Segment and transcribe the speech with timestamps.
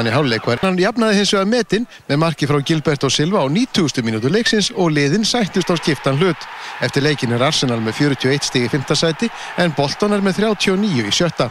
[0.00, 0.60] staðan í háluleikvar.
[0.62, 4.02] Hann jafnaði hins vegar metin með marki frá Gilberto Silva á 90.
[4.04, 6.40] minútu leiksins og liðin sættust á skiptan hlut.
[6.80, 8.94] Eftir leikin er Arsenal með 41 stig í 5.
[8.96, 9.28] sæti
[9.60, 11.50] en Bolton er með 39 í sjötta.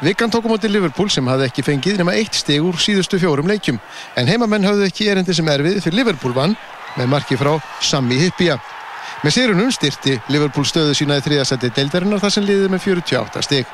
[0.00, 3.80] Vikan tókum átti Liverpool sem hafði ekki fengið nema eitt stig úr síðustu fjórum leikjum
[4.16, 6.56] en heimamenn hafði ekki erindi sem erfið fyrir Liverpool vann
[6.96, 8.56] með marki frá Sami Hippia.
[9.24, 13.68] Með sérunum styrti Liverpool stöðu sína í þriðasæti deildarinnar þar sem liðið með 48 stig.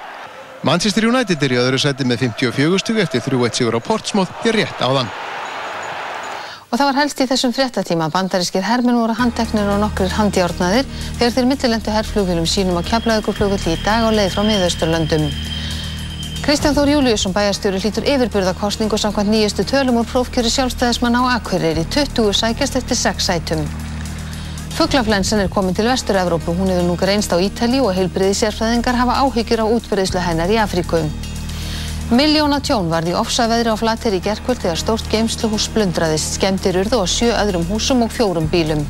[0.61, 4.53] Manchester United er í öðru sæti með 54 stug eftir 3-1 sigur á Portsmouth í
[4.53, 5.09] rétt áðan.
[6.69, 10.85] Og það var helst í þessum fréttatíma bandarískir herminn voru handteknir og nokkur handjárnaðir
[11.17, 15.27] þegar þeir mittilendu herrflugvilum sínum á keflaugurflugvill í dag á leið frá miðausturlöndum.
[16.45, 22.37] Kristján Þór Júliusson bæjarstjóri hlýtur yfirbyrðakostningu samkvæmt nýjustu tölum úr prófkjöri sjálfstæðismann á Akureyri 20
[22.37, 23.65] sækjast eftir 6 sætum.
[24.77, 26.55] Fuglaflensan er komin til Vestur-Evrópu.
[26.57, 30.57] Hún hefur nú greinst á Ítali og heilbriði sérfræðingar hafa áhyggjur á útbreyðslu hennar í
[30.63, 31.03] Afríku.
[32.11, 37.07] Miljóna tjón varði ofsaveðri á flatir í gerkvöld þegar stórt geimsluhús splundraðist, skemmtir urðu á
[37.07, 38.83] sjö öðrum húsum og fjórum bílum.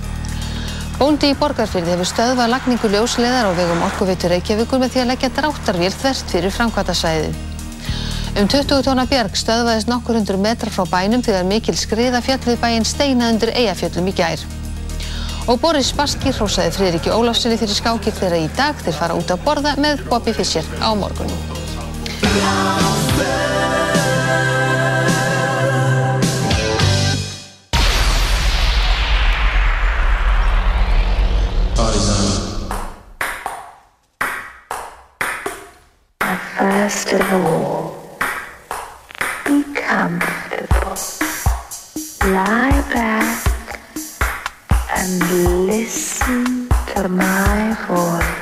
[1.00, 5.30] Bóndi í Borgarfyrði hefur stöðvað lagningu ljósleðar á vegum orkuveitur Reykjavíkur með því að leggja
[5.36, 7.30] dráttarvél þvert fyrir framkvæmtasvæði.
[8.36, 12.60] Um 20 tóna björg stöðvaðist nokkur hundur metra frá bænum þegar mikil skriða fjall við
[12.62, 14.44] bæinn steina undir eigafjöllum í gær.
[15.50, 19.40] Og Boris Baski hrósaði Friðriki Ólafssoni fyrir skákir þeirra í dag þeir fara út að
[19.42, 21.26] borða með Bobby Fischer á morgun.
[36.60, 37.90] First of all,
[39.46, 40.94] be comfortable.
[42.30, 43.39] Lie back
[45.00, 48.39] and listen to my voice.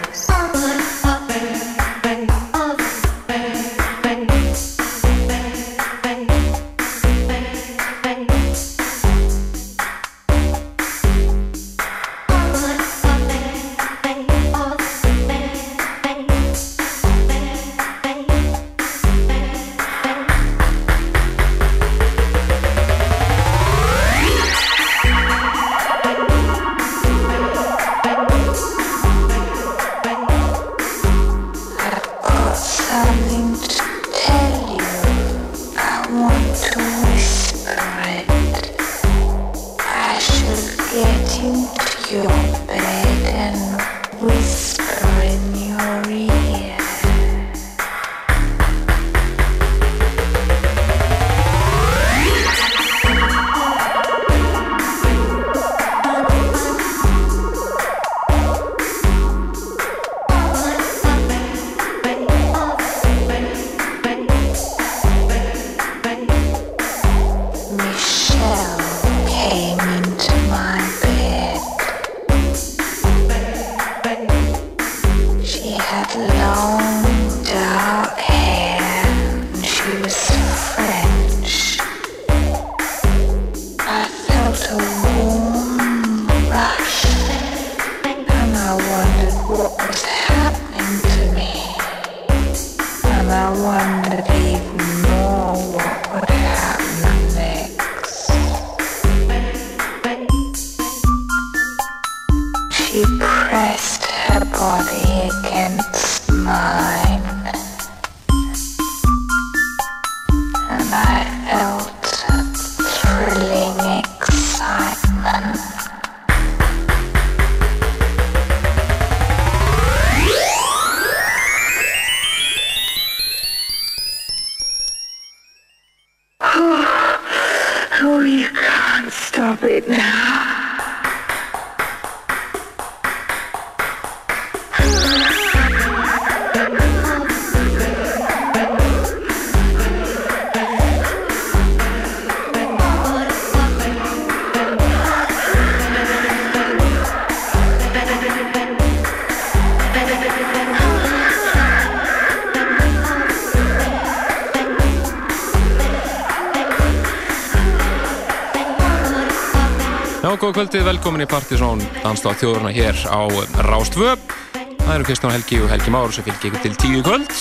[160.49, 163.21] Góða kvöldið, velkomin í Partisón danstáð þjóðurna hér á
[163.67, 164.15] Rástvö
[164.55, 167.35] Það eru Kristján Helgi og Helgi Már sem fylgir ykkur til tíu kvöld.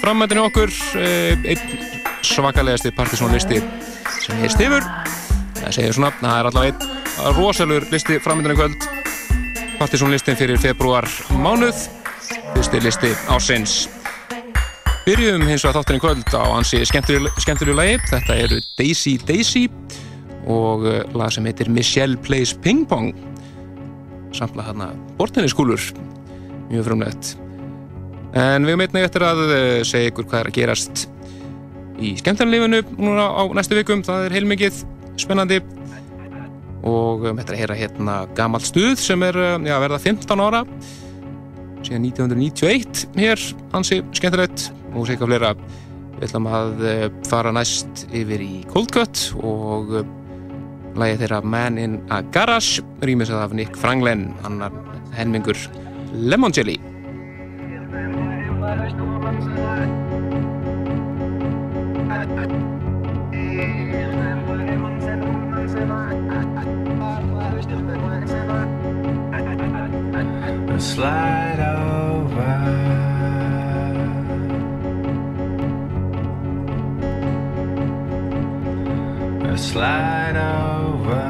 [0.00, 0.72] Framöndinu okkur
[1.02, 1.74] eh, einn
[2.24, 3.58] svakalegasti Partisón listi
[4.22, 4.86] sem heist yfir
[5.58, 8.88] það segir svona, það er allavega einn rosalur listi framöndinu kvöld.
[9.82, 11.04] Partisón listin fyrir februar
[11.36, 11.90] mánuð
[12.54, 13.82] fyrsti listi ásins
[15.04, 18.00] byrjum hins vegar þátturinn kvöld á hansi skemmtilegu lagi.
[18.08, 19.66] Þetta eru Daisy Daisy
[20.50, 23.12] og uh, lag sem heitir Michelle Plays Ping Pong.
[24.34, 25.80] Samla hérna bortinniskúlur.
[26.70, 27.34] Mjög frumlegt.
[28.34, 29.54] En við meitnum eftir að uh,
[29.86, 31.06] segja ykkur hvað er að gerast
[32.02, 34.02] í skemmtarnlífunu núna á næstu vikum.
[34.06, 34.82] Það er heilmikið
[35.20, 35.62] spennandi
[36.84, 40.64] og um, þetta er að heyra hérna gamalt stuð sem er já, verða 15 ára
[41.84, 43.40] síðan 1991 hér
[43.74, 45.52] hansi skemmtilegt og að flera
[46.14, 50.12] við ætlum að eh, fara næst yfir í Cold Cut og eh,
[50.98, 54.70] lægi þeirra Man in a Garage rýmis af Nick Franklin hann er
[55.16, 55.58] henningur
[56.14, 56.78] Lemon Jelly
[70.78, 71.74] Slide
[79.56, 81.22] slide over.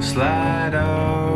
[0.00, 1.27] Slide over.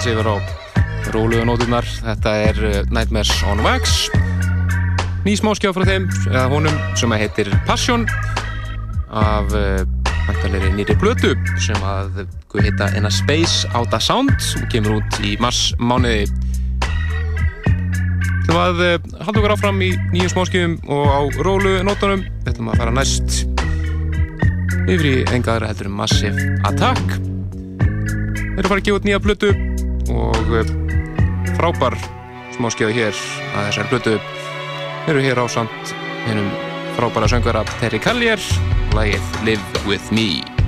[0.00, 0.36] Aðeins yfir á
[1.12, 1.84] róluðu nóturnar.
[1.84, 4.08] Þetta er uh, Nightmares on Wax.
[5.26, 8.06] Ný smáskjá frá þeim, eða honum, sem að heitir Passion
[9.10, 12.22] af vantarleiri uh, nýri blötu sem að
[12.54, 16.30] heita In a Space Out of Sound sem kemur út í mars mánuði.
[18.48, 22.24] Þú ætlum að uh, halda okkar áfram í nýjum smáskjöfum og á róluðu nótunum.
[22.46, 23.42] Þetta ætlum að fara næst
[24.86, 27.20] yfir í engaðra heldur Massive Attack
[28.50, 29.52] þeir eru að fara að gefa út nýja blötu
[30.14, 30.72] og eh,
[31.56, 31.96] frábær
[32.56, 33.20] smáskjöðu hér
[33.54, 34.16] að þessar blötu
[35.10, 35.94] eru hér á samt
[36.26, 36.50] hennum
[36.98, 38.40] frábæra söngvara Terry Callier
[38.90, 40.59] og lagið Live With Me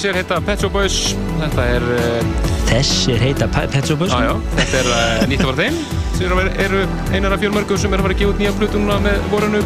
[0.00, 0.94] Þessir heita Pet Shop Boys.
[1.36, 4.14] Þetta er uh, Þessir heita Pe- Pet Shop Boys?
[4.16, 5.74] Á, já, Þetta er uh, nýtt að fara þeim.
[6.16, 6.24] Sem
[6.64, 9.18] eru, að einar af fjölmörgum sem eru að fara að gefa út nýja plötuna með
[9.28, 9.60] vorunu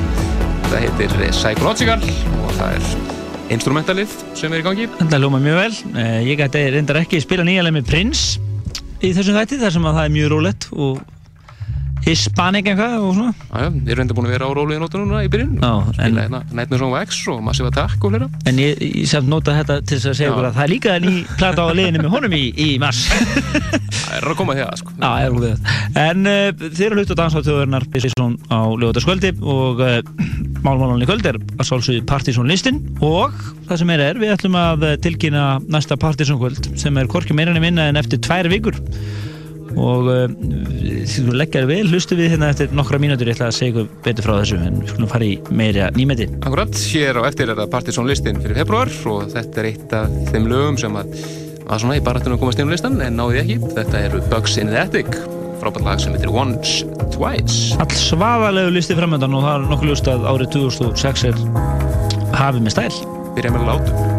[0.65, 4.89] Þetta heitir eh, Psychological og það er instrumentalið sem er í gangi.
[4.99, 5.79] Þetta hljóma mjög vel.
[6.03, 8.43] Eh, Ég gæti reyndar ekki spila nýjalega með Prince
[9.07, 10.99] í þessum þætti þar sem að það er mjög rólegt og
[12.05, 13.33] hispanic eitthvað og svona.
[13.51, 15.89] Já, ég er reynda búin að vera á róluði nótunum núna í byrjun Já, og
[15.89, 19.31] en- spila hérna Nightmare Song X og Massive Attack og hlera En ég, ég samt
[19.31, 22.15] nota þetta til þess að segja að það er líka ný plata á liðinu með
[22.17, 23.05] honum í, í mars.
[24.05, 25.71] Það er að koma að sko Já, ég er úr það.
[26.05, 29.97] En uh, þeir eru hlut á dansáttöðurnar Bissson á lögutaskvöldi og uh,
[30.65, 33.35] málmálanum í kvöld er að sálsögðu Partizón listin og
[33.69, 37.37] það sem er er, við ætlum að eh, tilkynna næsta Partizón kvöld sem er hvorki
[37.37, 38.79] meira en minna en eftir tvær vikur
[39.75, 43.31] og uh, því þú leggjar vel hlustu við hérna eftir nokkra mínútur.
[43.31, 46.29] Ég ætla að segja ykkur betur frá þessu en við skulum fara í meira nýmeti
[46.41, 50.19] Akkurat, hér á eftir er það Partisan listin fyrir februar og þetta er eitt af
[50.33, 51.17] þeim lögum sem að
[51.65, 53.61] var svona í barátunum að komast inn á listan en náði ekki.
[53.79, 55.17] Þetta eru Bugs in the Attic
[55.63, 57.79] frábært lag sem heitir Once, Twice.
[57.81, 61.41] All svaðalegu listi framöndan og það er nokkuð ljúst að árið 2006 er
[62.37, 62.93] hafið með stæl.
[63.35, 64.14] Byrja með látum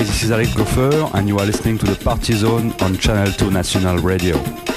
[0.00, 3.34] Hi, this is Alex Goffer, and you are listening to the Party Zone on Channel
[3.34, 4.69] 2 National Radio.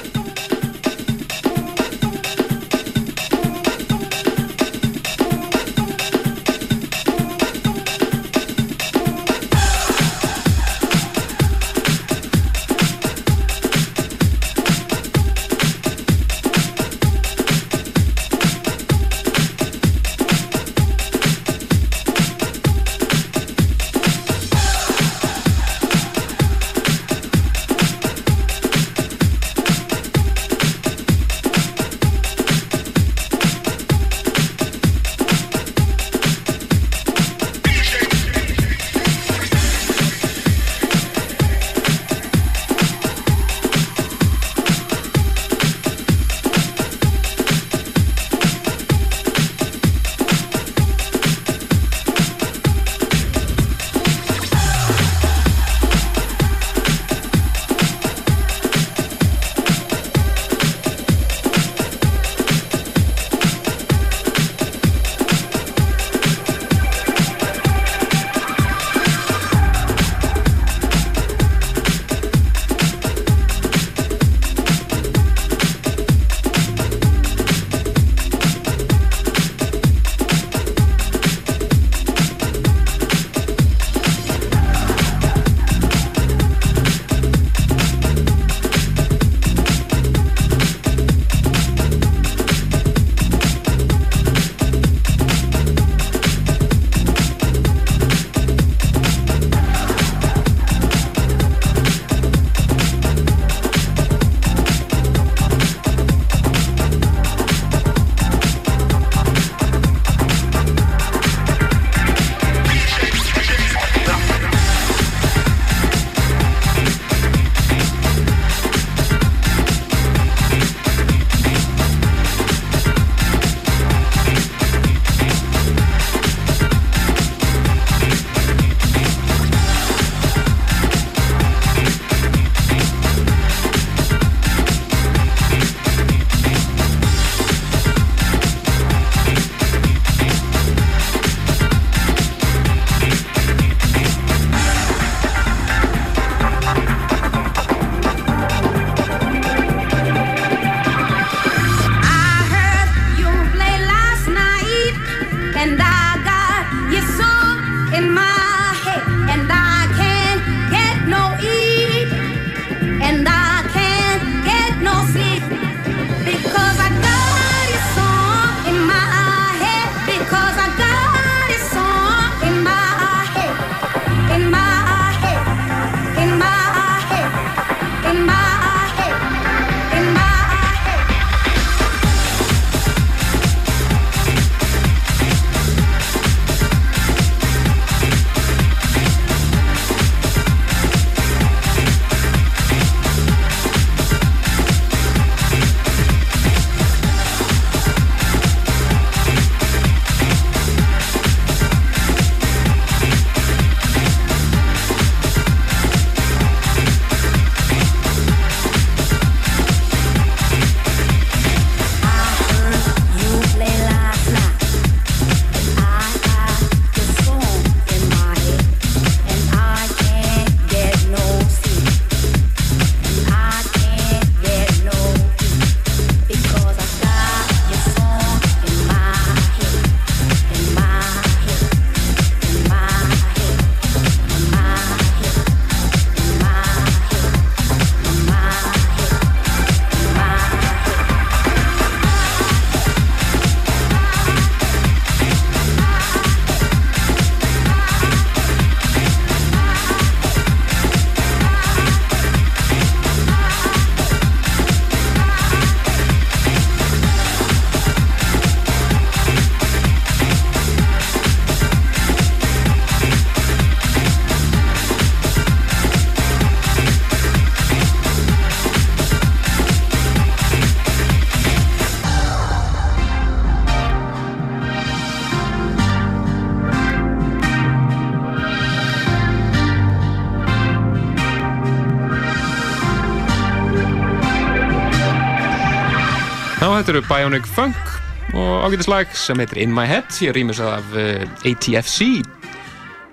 [286.93, 291.23] Þetta eru Bionic Funk og ágætislag sem heitir In My Head ég rýmis af uh,
[291.47, 292.21] ATFC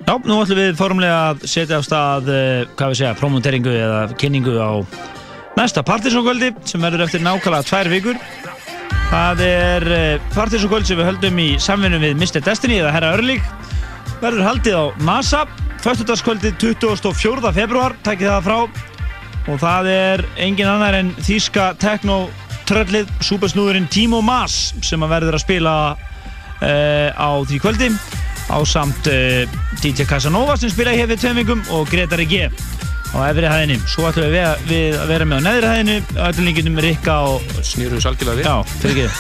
[0.04, 4.00] Já, nú ætlum við formlega að setja á stað, uh, hvað við segja, promoteringu eða
[4.20, 4.84] kynningu á
[5.56, 8.20] næsta partysókvöldi sem verður eftir nákvæmlega tvær vikur.
[9.12, 12.42] Það er uh, partysókvöld sem við höldum í samvinnu við Mr.
[12.44, 13.44] Destiny eða Herra Örlík.
[14.20, 15.46] Verður haldið á NASA,
[15.86, 17.54] förstudagskvöldið 24.
[17.56, 18.60] februar, takkið það frá.
[19.48, 21.72] Og það er engin annar en þýska
[22.70, 27.88] tekno-tröllið, súpersnúðurinn Timo Maas sem að verður að spila uh, á því kvöldi
[28.46, 29.42] á samt uh,
[29.82, 32.46] DJ Casanova sem spila hér við tveimingum og Gretar G
[33.10, 33.80] á efri hæðinni.
[33.90, 35.96] Svo ætlum við að, við að vera með á neðri hæðinni,
[36.28, 37.54] öllum líkinum Rikka og...
[37.66, 38.46] Snýru þú salgilega við?
[38.46, 39.10] Já, fyrir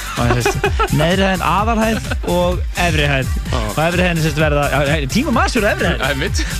[0.94, 1.98] neðri hæðin, aðalhæð
[2.30, 3.38] og efri hæð.
[3.50, 5.98] Og efri hæðinni sérst verða, já, tíma maður efri hæð.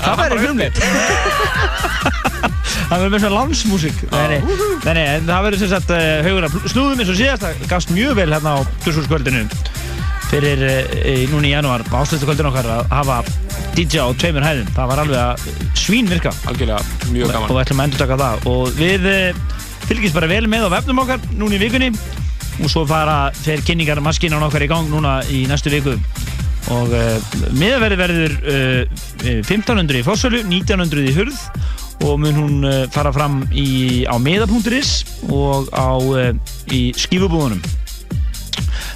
[0.03, 2.57] Það er mitt.
[2.91, 4.01] Það verður með svona landsmúsík.
[4.11, 5.93] Nei, en það verður sem sagt
[6.27, 7.45] haugur af snúðum eins og síðast.
[7.45, 9.45] Það gafst mjög vel hérna á Dussurskvöldinu
[10.31, 13.17] fyrir uh, núni í janúar á áslutukvöldinu okkar að hafa
[13.75, 14.69] DJ á tveimur hæðum.
[14.77, 15.47] Það var alveg að
[15.79, 17.55] svín virka Algjörlega, mjög og gaman.
[17.55, 19.41] við ætlum að endur taka það og við uh,
[19.89, 21.91] fylgjumst bara vel með á vefnum okkar núna í vikunni
[22.61, 25.97] og svo fara þeir kynningar maskinan okkar í gang núna í næstu viku
[26.71, 27.17] og uh,
[27.57, 29.03] miðaverði verður uh,
[29.47, 31.41] 1500 í Fossölu, 1900 í Hurð
[32.07, 34.93] og mun hún uh, fara fram í, á miða.is
[35.29, 36.33] og á, uh,
[36.73, 37.63] í skífubúðunum.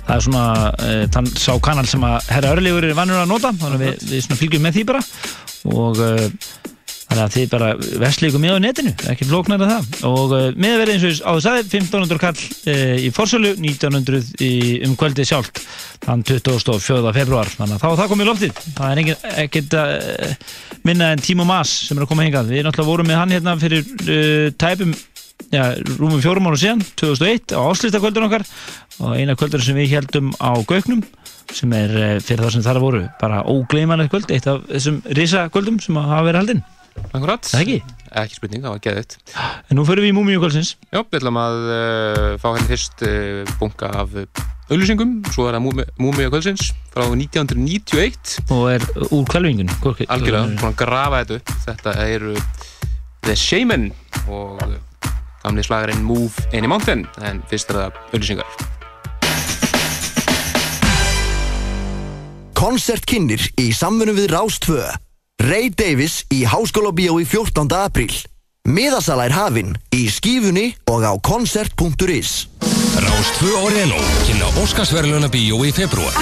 [0.04, 3.78] Það er svona þann sá kanal sem að herra örlegur er vannur að nota þannig
[3.78, 5.00] að við, við fylgjum með því bara.
[5.72, 6.00] Og
[7.14, 7.68] þannig að þið bara
[8.02, 9.88] vestlíku með á netinu, ekki flóknar að það.
[10.08, 14.50] Og uh, miðverði eins og ég áður sagði 1500 kall uh, í Forsölu 1900 í,
[14.88, 15.62] um kvöldið sjálft
[16.04, 17.14] þann 24.
[17.16, 18.62] februar þannig að þá það komið í loftið.
[18.74, 22.54] Það er engin, ekkert uh, minna en Tímo Mas sem er að koma hingað.
[22.54, 24.94] Við náttúrulega vorum með hann hérna fyrir tæpum
[25.54, 25.64] já,
[25.98, 28.48] rúmum fjórum ára síðan 2001 á áslýstakvöldun okkar.
[29.02, 31.04] Og eina kvöldur sem við heldum á Gauknum
[31.52, 35.46] sem er eh, fyrir það sem þar voru bara ógleymanlegt kvöld, eitt af þessum risa
[35.52, 36.62] kvöldum sem hafa verið haldinn,
[37.14, 37.46] Akkurat.
[37.50, 37.78] það ekki?
[38.14, 39.14] Ekki spurning, það var geðið.
[39.70, 43.02] En nú förum við í Múmíu kvöldsins Já, við ætlum að uh, fá henni fyrst
[43.06, 49.26] uh, bunga af uh, auðlýsingum, svo er það Múmia kvöldsins frá 1991 og er úr
[49.28, 52.36] kvelvingun algjörlega, búin að grafa þetta upp þetta eru
[53.26, 53.90] The Shaman
[54.24, 54.62] og
[55.44, 58.72] gamli slagarinn Move Any Mountain en fyrst er það auðlýsingar
[62.64, 64.86] Koncertkynnir í samfunum við Rástvö.
[65.42, 67.66] Ray Davis í Háskóla Bíó í 14.
[67.74, 68.12] apríl.
[68.64, 72.46] Miðasala er hafinn í skífunni og á koncert.is.
[73.02, 76.14] Rás 2 Oreno kynna Óskarsverðluna bíó í februar.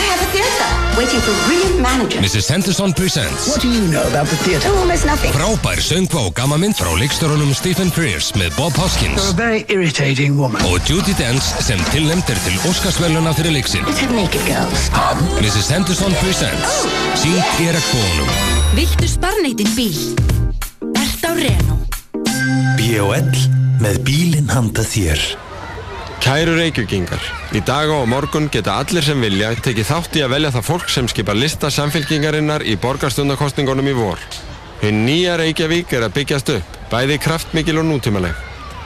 [0.93, 2.21] A waiting for brilliant managers.
[2.21, 2.49] Mrs.
[2.51, 3.57] Henderson Presents.
[3.59, 4.69] do you know about the theater?
[4.69, 5.33] Almost nothing.
[5.33, 10.61] Frábær söngva og gamma mynd frá leikstörunum Stephen Frears með Bob Hoskins very irritating woman.
[10.69, 13.85] og Judi Dench sem tilnæmt er til Óskarsverðluna fyrir leiksinn.
[13.89, 14.91] Let's have naked girls.
[15.41, 15.71] Mrs.
[15.73, 16.77] Henderson Presents.
[17.23, 18.35] Sýnt í regnbónum.
[18.77, 19.97] Viltu sparneitin bíl?
[20.93, 22.01] Ert á Renault.
[22.77, 23.33] B.O.L.
[23.83, 25.21] með bílinn handa þér.
[26.23, 30.53] Kæru reykjökingar, í dag og morgun geta allir sem vilja tekið þátt í að velja
[30.55, 34.23] það fólk sem skipar lista samfélkingarinnar í borgarstundakostningunum í vor.
[34.85, 38.39] Hinn nýja Reykjavík er að byggjast upp, bæði kraftmikil og nútímaleg.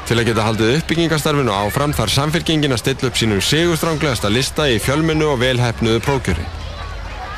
[0.09, 4.81] Til að geta haldið uppbyggingastarfinu áfram þarf samfélkingin að stilla upp sínum sigurstránglegasta lista í
[4.81, 6.47] fjölmennu og velhæfnuðu prókjöri.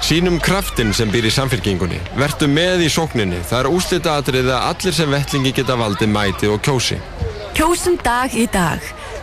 [0.06, 4.70] Sýnum kraftin sem býr í samfélkingunni, vertu með í sókninni, það er úslita atrið að
[4.70, 7.00] allir sem vettlingi geta valdið mæti og kjósi.
[7.58, 8.78] Kjósum dag í dag.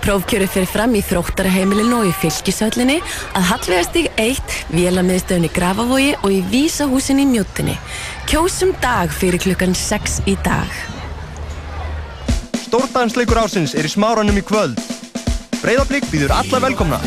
[0.05, 2.99] Prófkjöru fyrir fram í þróttaraheimilinu og í fylgisöllinni
[3.33, 7.73] að Hallvegastíg 1, Vélamiðstöðunni Grafavogi og í Vísahúsinni Mjóttinni.
[8.29, 10.69] Kjósum dag fyrir klukkan 6 í dag.
[12.67, 14.77] Stórdansleikur ársins er í smáranum í kvöld.
[15.63, 17.01] Breiðablík býður alla velkomna.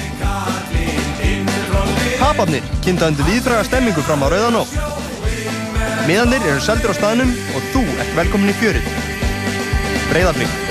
[2.18, 4.74] Haparnir kynnta undir viðfræga stemmingu fram á Rauðanótt.
[6.10, 8.96] Miðanir eru seldir á staðnum og þú ert velkomin í fjörið.
[10.10, 10.67] Breiðablík.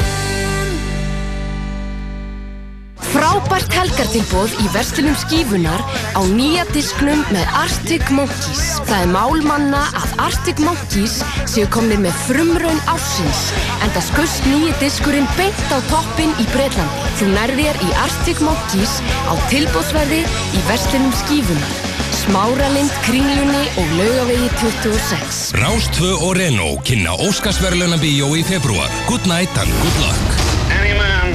[3.47, 8.63] Frábært helgartilbóð í verslinum skífunar á nýja disknum með Arctic Monkeys.
[8.89, 11.13] Það er málmanna að Arctic Monkeys
[11.47, 13.45] séu komnið með frumraun ársins
[13.77, 17.13] en það skust nýji diskurinn beint á toppin í Breitlandi.
[17.21, 18.97] Þú nærðir í Arctic Monkeys
[19.31, 21.79] á tilbóðsverði í verslinum skífunar.
[22.17, 25.55] Smáralind, Kringlunni og Laugavegi 26.
[25.63, 28.91] Rás 2 Oreno kynna Óskarsverðluna bíó í februar.
[29.07, 30.46] Good night and good luck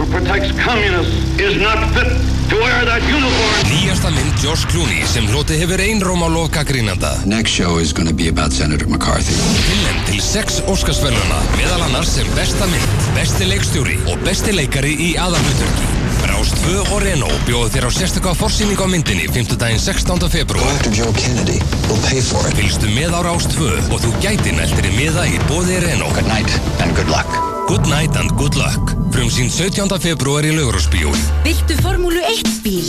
[0.02, 2.10] who protects communists is not fit
[2.50, 3.54] to wear that uniform.
[3.70, 7.12] Nýjasta mynd Josh Clooney sem hloti hefur einróm á lokagrinanda.
[7.24, 9.36] Next show is going to be about Senator McCarthy.
[9.68, 15.12] Tilnend til sex Óskarsverðuna, meðal annars sem besta mynd, besti leikstjóri og besti leikari í
[15.22, 15.90] aðarhutverki.
[16.32, 19.54] Rást 2 og Reno bjóð þér á sérstaklega fórsýning á myndinni 5.
[19.58, 20.26] daginn 16.
[20.32, 20.66] februar.
[20.82, 20.94] Dr.
[20.98, 21.58] Joe Kennedy
[21.90, 22.58] will pay for it.
[22.58, 26.10] Vilstu með á Rást 2 og þú gæti næltir í miða í bóði Reno.
[26.16, 27.30] Good night and good luck.
[27.70, 29.86] Good night and good luck frum sín 17.
[30.00, 31.12] februar í Laugrosbíu.
[31.44, 32.88] Viltu formúlu 1 bíl?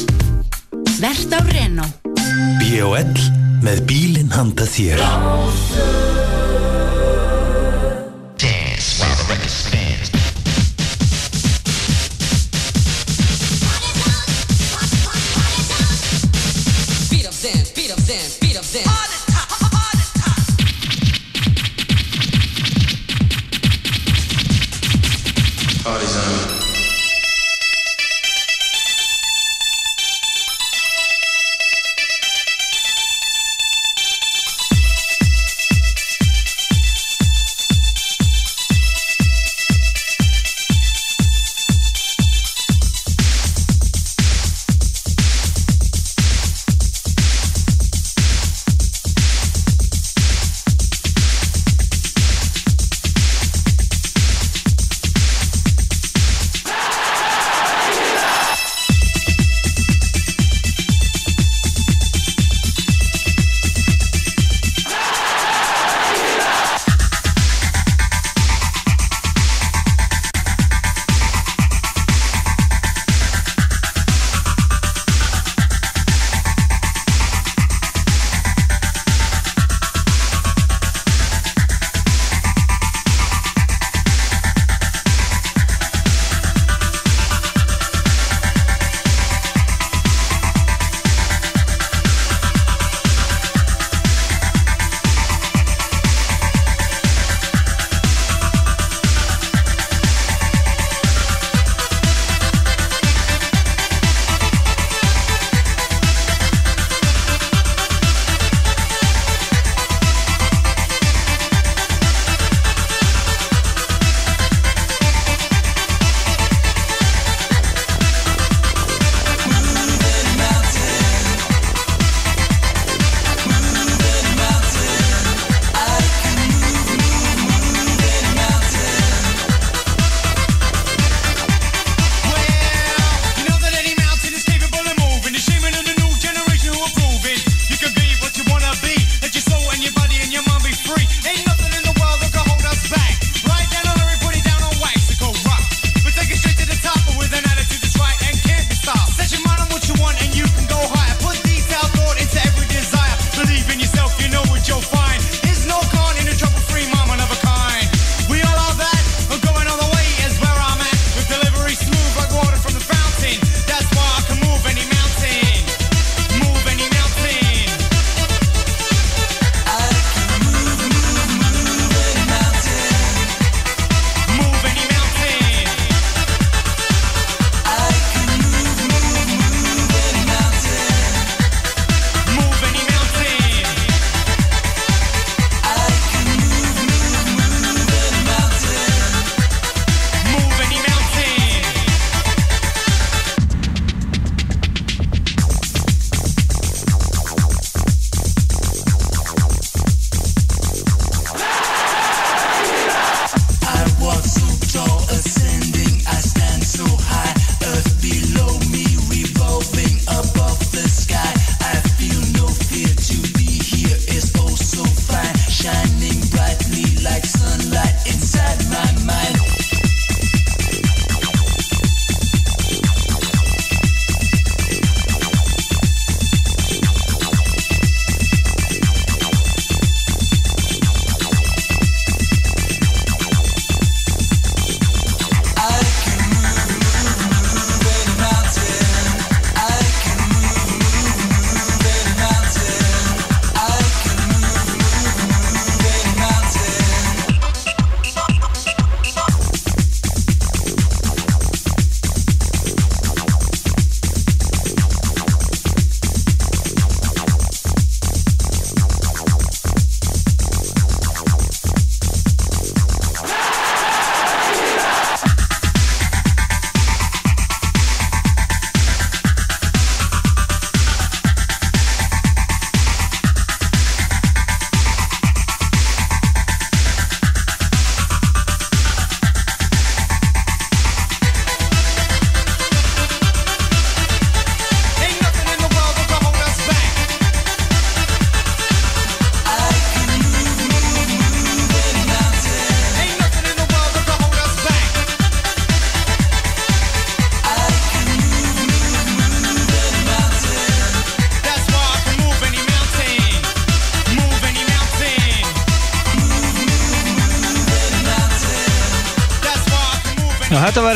[0.95, 1.99] Svert á Renault.
[2.63, 3.13] B.O.L.
[3.63, 5.03] með bílinn handa þér.
[5.03, 6.22] Ráðsög.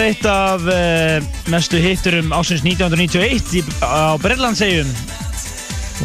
[0.08, 4.88] Eitt af uh, mestu hitturum ásins 1991 í, á Brellandsegjum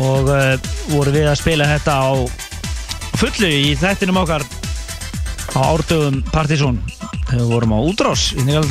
[0.03, 0.57] og uh,
[0.91, 2.11] voru við að spila þetta á
[3.21, 4.43] fullu í þættinum okkar
[5.55, 6.81] á árdögum Partizón.
[7.31, 8.67] Við vorum á útrás í mjög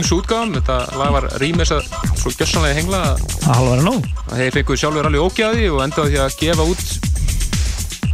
[0.00, 1.86] ímsu útgáðum þetta lag var rýmis að
[2.18, 4.08] svo gjössanlega hengla að halva vera nóg.
[4.30, 6.84] að þeir fekkuð sjálfur alveg ógæði og endaði því að gefa út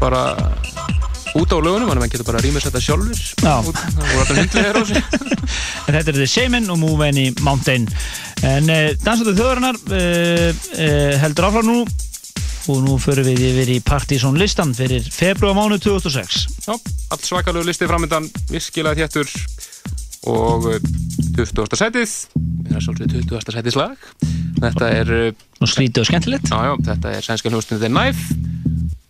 [0.01, 0.25] bara
[1.39, 3.55] út á lögunum, maður getur bara rýmis þetta sjálfur Já.
[3.63, 5.03] út, það voru alltaf hundlega á sig
[5.91, 7.89] En þetta er The Shaman og Move Any Mountain.
[8.47, 11.81] En uh, dansóttu þjóðarinnar uh, uh, heldur áfram nú.
[12.71, 17.65] Og nú förum við yfir í Partizón listan fyrir februar mánu 2006 Já, allt svakalegu
[17.67, 19.33] listi framöndan virkilega þéttur.
[20.31, 20.79] Og uh,
[21.35, 21.75] 20.
[21.81, 23.57] setið við erum svolítið 20.
[23.57, 24.07] setið slag.
[24.61, 26.55] Þetta er og slítið og skemmtilegt.
[26.55, 28.39] Já, já, þetta er sænska hljóðstunni The Knife.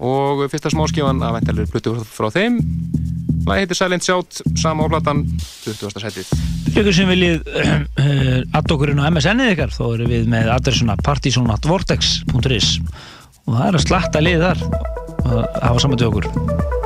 [0.01, 2.63] Og fyrsta smáskifan að vendalir plötu frá þeim
[3.47, 5.23] lagi heitir Silent Shout, sama áplatan
[5.65, 6.03] 20.
[6.03, 6.33] setið
[6.71, 7.71] Fyrir ykkur sem viljið uh,
[8.03, 12.75] uh, add okkur inn á MSN-ið ykkar þá erum við með adressuna partizonatvortex.is
[13.47, 14.69] og það er að slatta lið þar
[15.31, 16.80] að hafa saman til okkur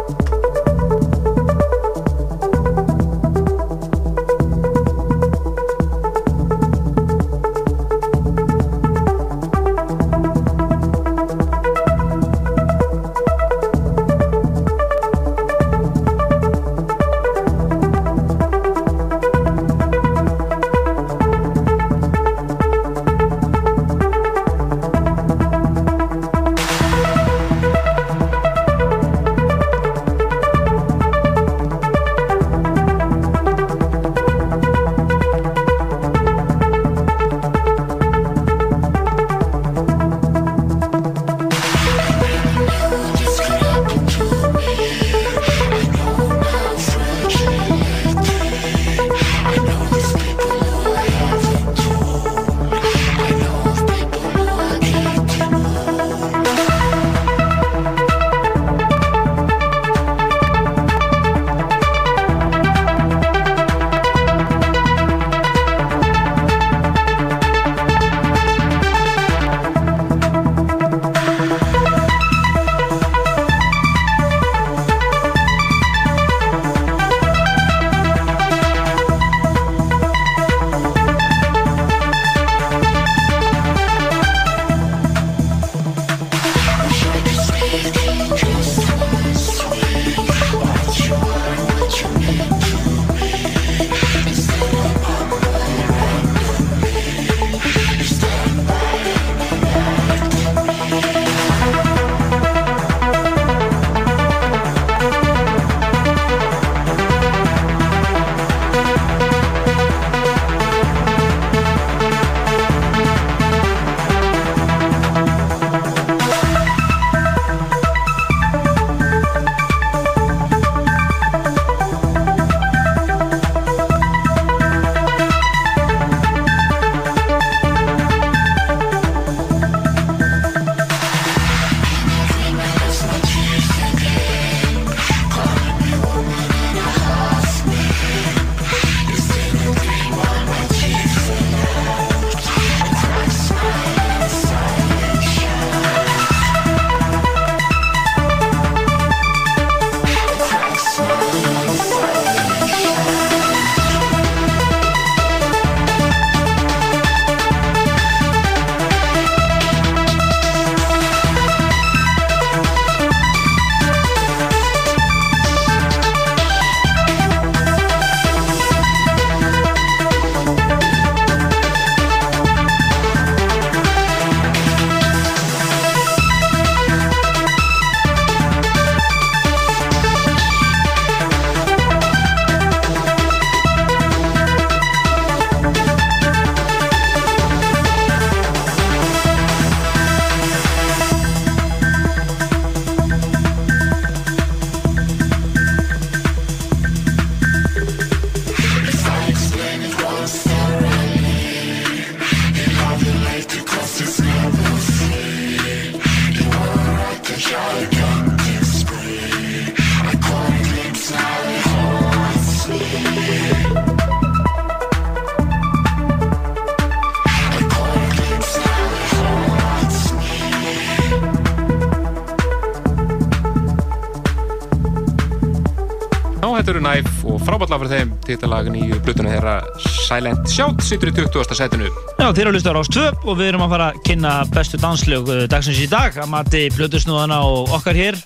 [226.64, 229.54] þetta eru Næf og frábært lag fyrir þeim titalag nýju blutuna þeirra
[229.84, 231.50] Silent Shout situr í 20.
[231.58, 233.98] setinu Já, þeir eru að hlusta á Rás 2 og við erum að fara að
[234.06, 238.16] kynna bestu danslög uh, dagsins í dag að mati blötusnúðana og okkar hér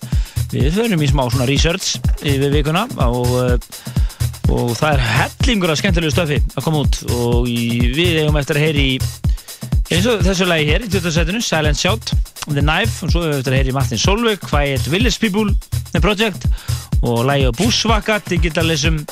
[0.52, 5.82] við förum í smá svona research yfir vikuna og, uh, og það er hellingur af
[5.82, 8.96] skemmtilegu stöfi að koma út og í, við eigum eftir að heyri í
[9.88, 11.16] eins og þessu lagi hér í 20.
[11.16, 12.14] setinu Silent Shout,
[12.46, 15.50] The Knife og svo hefur við eftir að heyri í Martin Solveig Quiet Village People
[15.90, 16.47] The Project
[17.02, 19.02] og lagi á Bushwaka Digitalism.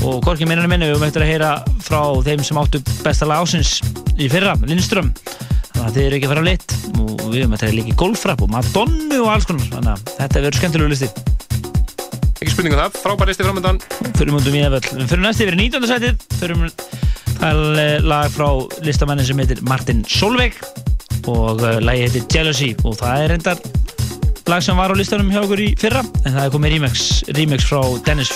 [0.00, 1.50] Og hvorki minnarinn minni við höfum eftir að heyra
[1.84, 3.80] frá þeim sem áttu besta lag ásins
[4.16, 5.10] í fyrra, Lindström.
[5.74, 6.76] Þannig að þið eru ekki að fara á lit.
[7.00, 9.68] Og við höfum eftir að líka í Golfrap og Madonna og alls konar.
[9.74, 11.10] Þannig að þetta verður skemmtilegu listi.
[12.40, 13.78] Ekki spurningu um það, frábær listi framöndan
[14.16, 15.88] Fyrir múndum í eðvöld Við fyrir næst yfir í 19.
[15.90, 16.22] sætið.
[16.40, 16.56] Fyrir
[18.08, 18.48] lag frá
[18.86, 20.56] listamannin sem heitir Martin Solveig.
[21.28, 22.72] Og uh, lagi heitir Jealousy.
[22.88, 23.60] Og það er reyndar
[24.50, 27.04] lag sem var á listanum hjá okkur í fyrra en það er komið remix,
[27.36, 28.32] remix frá Dennis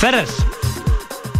[0.00, 0.30] Ferrer.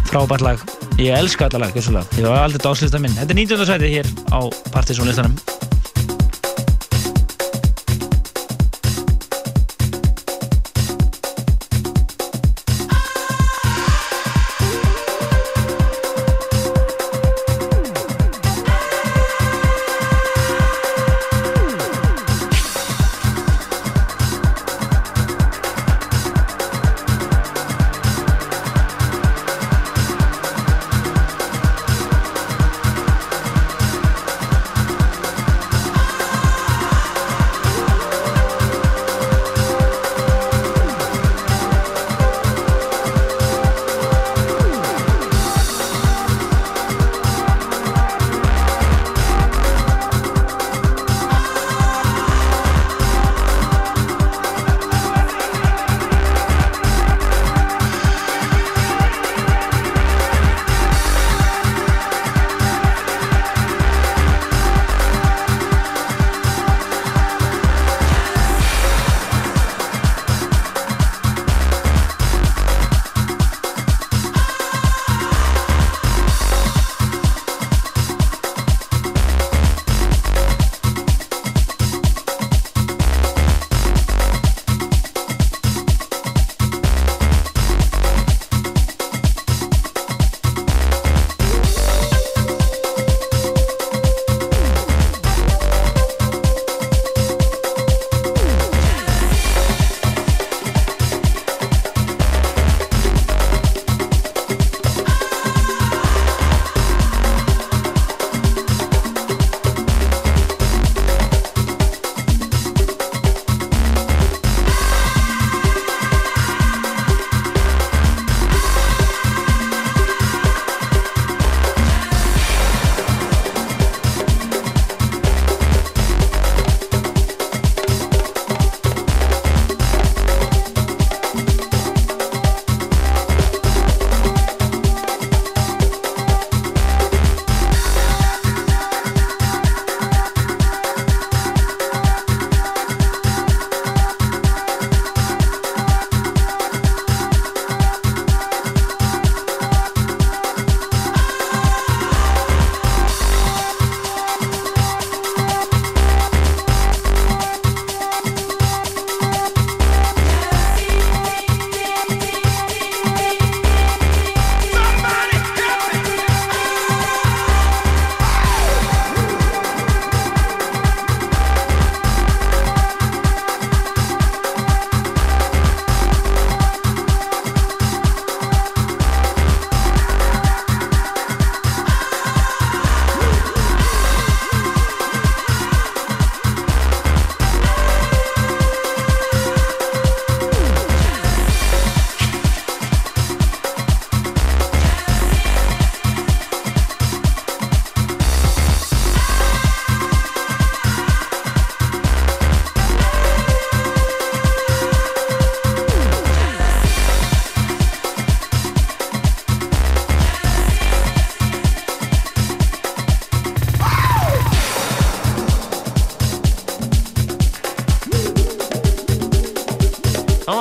[0.07, 0.63] Frábært lag,
[1.01, 1.75] ég elska þetta lag
[2.15, 3.71] ég var aldrei dáslista minn, þetta er 19.
[3.73, 4.39] sætið hér á
[4.71, 5.58] Partiðsson listanum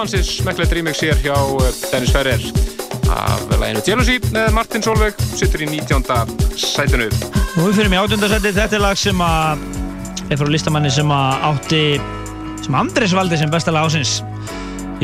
[0.09, 2.45] ansis smekklegt remix hér hjá eh, Dennis Ferrer.
[3.13, 6.01] Af læginu Jealousy með Martin Solveig sittur í 19.
[6.57, 7.09] sætinu.
[7.59, 8.25] Og við fyrir í 18.
[8.33, 9.67] sæti þetta er lag sem að
[10.33, 11.83] er frá listamanni sem að átti
[12.65, 14.23] sem Andrés valdi sem besta lag ásins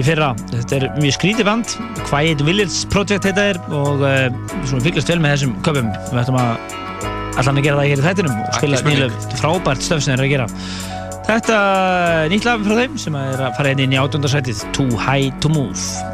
[0.00, 0.30] í fyrra.
[0.54, 1.76] Þetta er mjög skrítið band.
[2.06, 4.30] Quiet Village Project þetta er og uh,
[4.70, 5.92] við fylgjast vel með þessum köpum.
[6.14, 6.80] Við ættum að
[7.34, 10.30] allan að gera það hér í þættinum og spila nýlu frábært stöf sem þeir eru
[10.30, 10.50] að gera.
[11.24, 11.58] Þetta
[12.24, 15.52] er nýtt lafum frá þeim sem er að fara inn í átjöndarsætið Too High To
[15.54, 16.13] Move.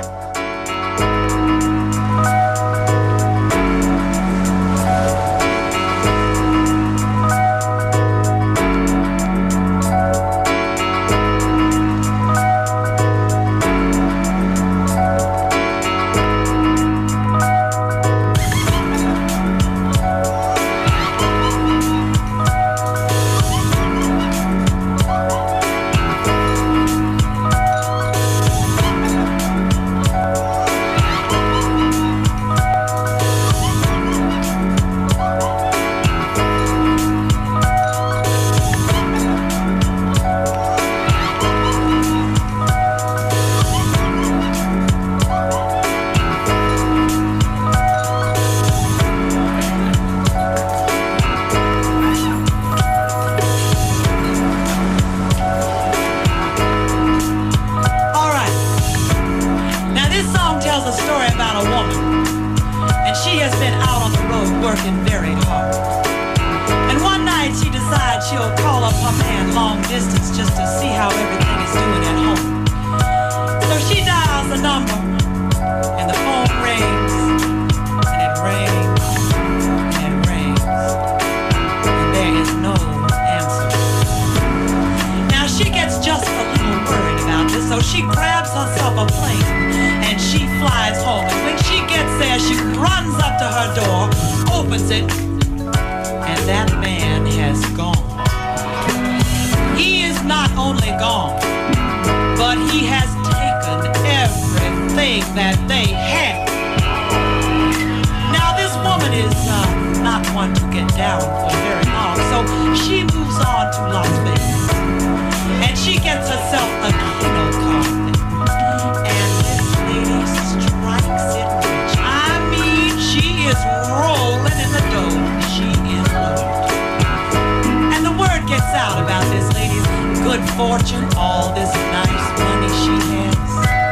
[128.80, 129.84] out about this lady's
[130.20, 133.89] good fortune, all this nice money she has.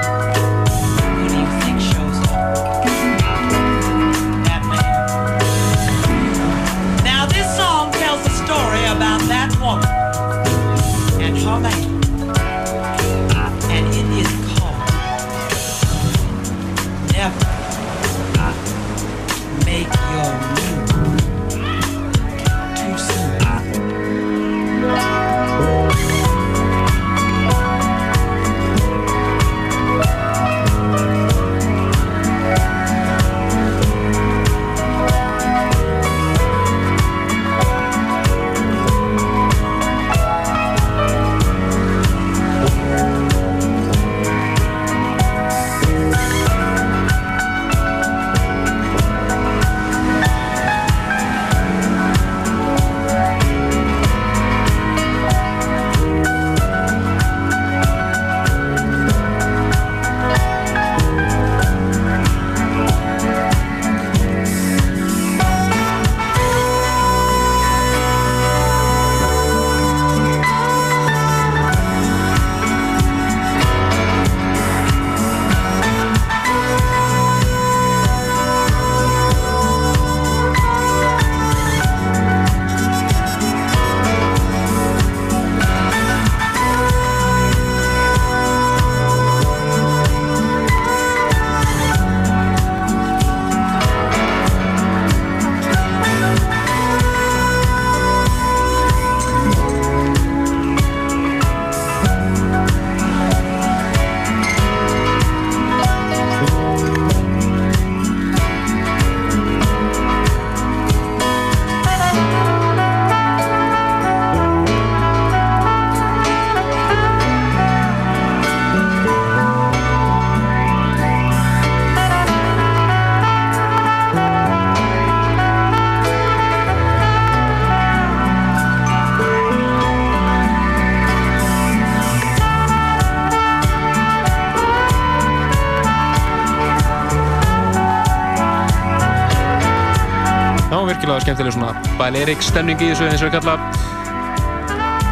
[141.29, 143.57] skemmtileg svona bæleirik stemning í þessu eins og við kalla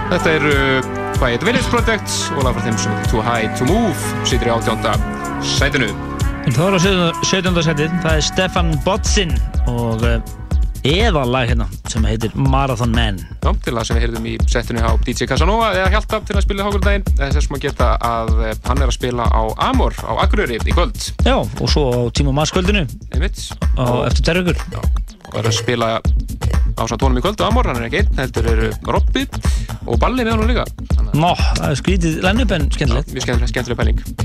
[0.06, 0.54] Þetta eru
[1.18, 4.54] Quiet Village Project og laga frá þeim sem heitir Too High To Move sýtir í
[4.54, 4.94] áttjónda
[5.44, 5.90] sætinu.
[6.46, 6.80] En þá er á
[7.26, 9.34] sjötjónda sætin það er Stefan Botzin
[9.68, 10.20] og eh,
[10.86, 13.18] eða lag hérna sem heitir Marathon Man.
[13.42, 16.44] Já, til það sem við heyrðum í setinu á DJ Casanova eða Hjalta til að
[16.46, 19.42] spila hókur daginn þess að sem að geta að eh, hann er að spila á
[19.68, 21.10] Amor á Akureyri í kvöld.
[21.26, 23.48] Já, og svo á tíma maskvöldinu Einmitt.
[23.74, 24.78] og eftir terraugur Já,
[25.42, 25.88] er að spila
[26.76, 29.26] á svona tónum í kvöld á Amor, hann er ekki einn, heldur eru Robby
[29.86, 30.66] og Balli með hann líka.
[31.16, 33.12] Nó, það er skrítið line-up en skemmtilegt.
[33.16, 34.15] Mjög skemmtileg pæling.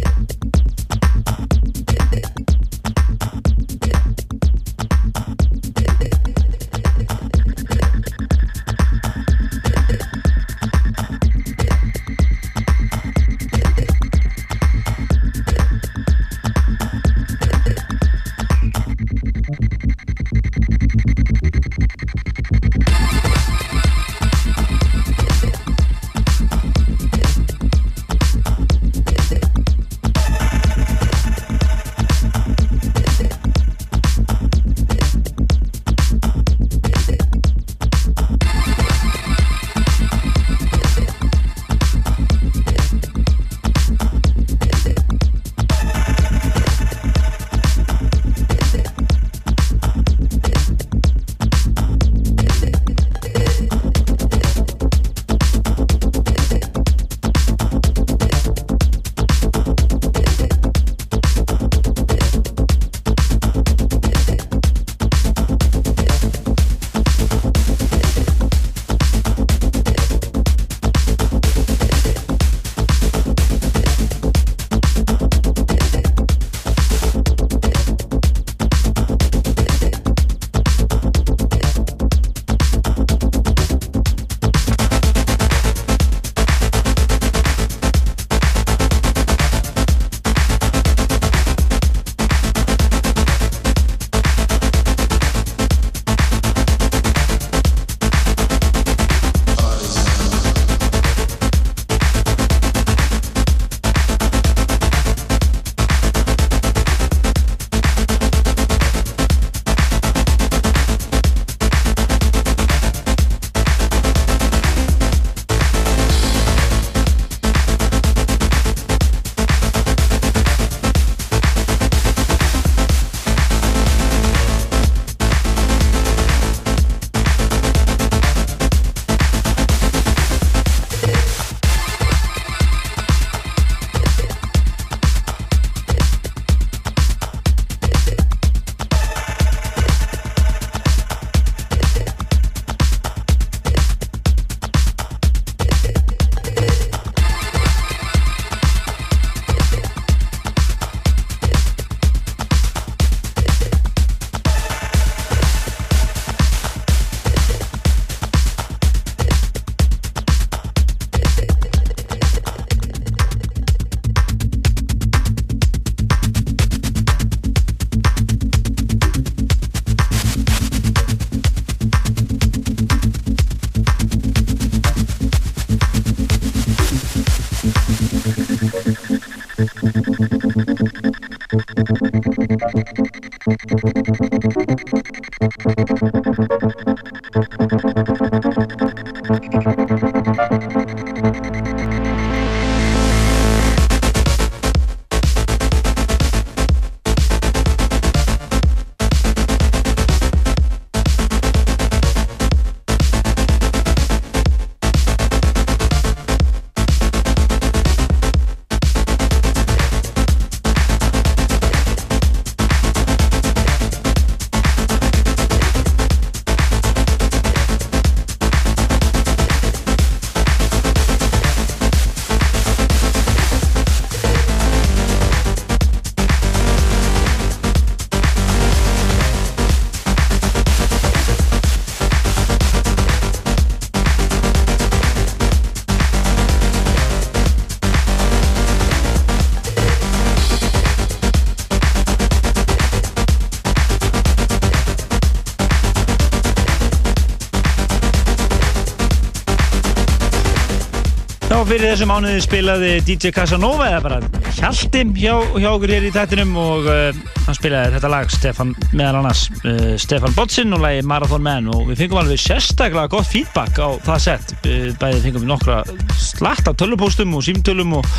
[251.72, 256.52] Fyrir þessu mánuði spilaði DJ Casanova eða bara Hjalti hjá, hjá okkur hér í tættinum
[256.60, 261.46] og uh, hann spilaði þetta lag Stefan, meðal annars uh, Stefan Botsin og lagi Marathon
[261.46, 261.70] Man.
[261.72, 265.80] Og við fengum alveg sérstaklega gott feedback á það sett uh, bæðið fengum við nokkra
[266.20, 268.10] slatt af tölvupóstum og símtölum og,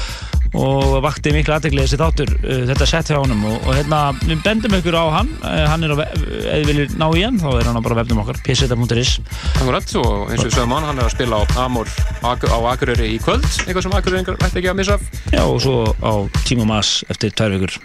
[0.56, 3.44] og vakti miklu aðdeglið þessi þáttur uh, þetta sett hjá honum.
[3.52, 5.34] Og, og hérna við bendum ykkur á hann.
[5.44, 6.00] Hann er á,
[6.52, 9.12] ef þið viljið ná í hann þá er hann bara vefnum okkar pseta.is
[9.56, 11.88] Akkurat, og eins og við sögum hann, hann er að spila á Amor
[12.20, 15.08] á Akureyri í kvöld, eitthvað sem Akureyringar ætti ekki að missa af.
[15.32, 16.12] Já, og svo á
[16.44, 17.78] Tíma Mas eftir tvær vikur.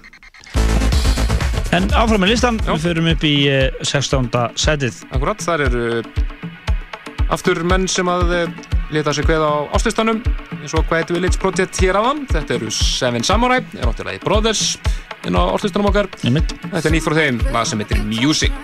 [1.75, 4.29] En áfram með listan, við förum upp í eh, 16.
[4.59, 5.01] setið.
[5.15, 5.87] Akkurat, þar eru
[7.33, 8.61] aftur menn sem að eh,
[8.95, 10.21] leta sig kveða á áslistanum
[10.61, 14.63] eins og Quiet Village Project hér aðan þetta eru Seven Samurai, er náttúrulega í Brothers
[15.27, 16.56] inn á áslistanum okkar Einmitt.
[16.71, 18.55] Þetta er nýtt frá þeim, lag sem heitir Music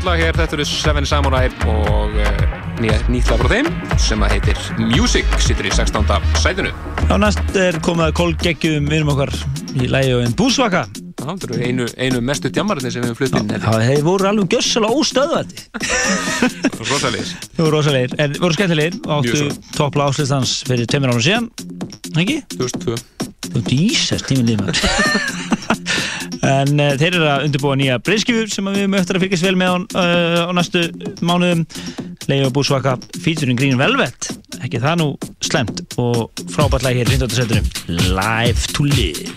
[0.00, 2.44] frábært lag hér, þetta eru Seven Samurai og uh,
[2.80, 3.66] nýtt lag frá þeim
[4.00, 6.08] sem að heitir Music, sittur í 16.
[6.40, 6.70] sætinu.
[7.04, 9.32] Já, næst er komað kólgeggjum vinnum okkar
[9.76, 10.86] í lægi og einn búsvaka.
[10.88, 13.52] Já, þetta eru einu, einu mestu djamarinn sem við flutt inn.
[13.52, 15.68] Já, þeir voru alveg gössalega óstöðvætti.
[16.90, 17.36] Rosalegir.
[17.44, 21.52] Þeir voru rosalegir, en voru skemmtilegir og áttu toppla áslýstans fyrir tveimur árum síðan,
[22.16, 22.40] ekki?
[22.56, 23.00] 2002.
[23.50, 25.48] Þú dísast, tíminn lífum.
[26.50, 29.74] En uh, þeir eru að undirbúa nýja breyskjöfur sem við eftir að fylgjast vel með
[29.74, 30.86] á, uh, á næstu
[31.22, 31.66] mánuðum.
[32.30, 34.30] Leiði og búsvaka featuring Green Velvet.
[34.60, 35.08] Ekki það nú
[35.44, 37.38] slemt og frábært læg hér í 15.
[37.40, 37.70] setunum.
[38.14, 39.29] Life to Live.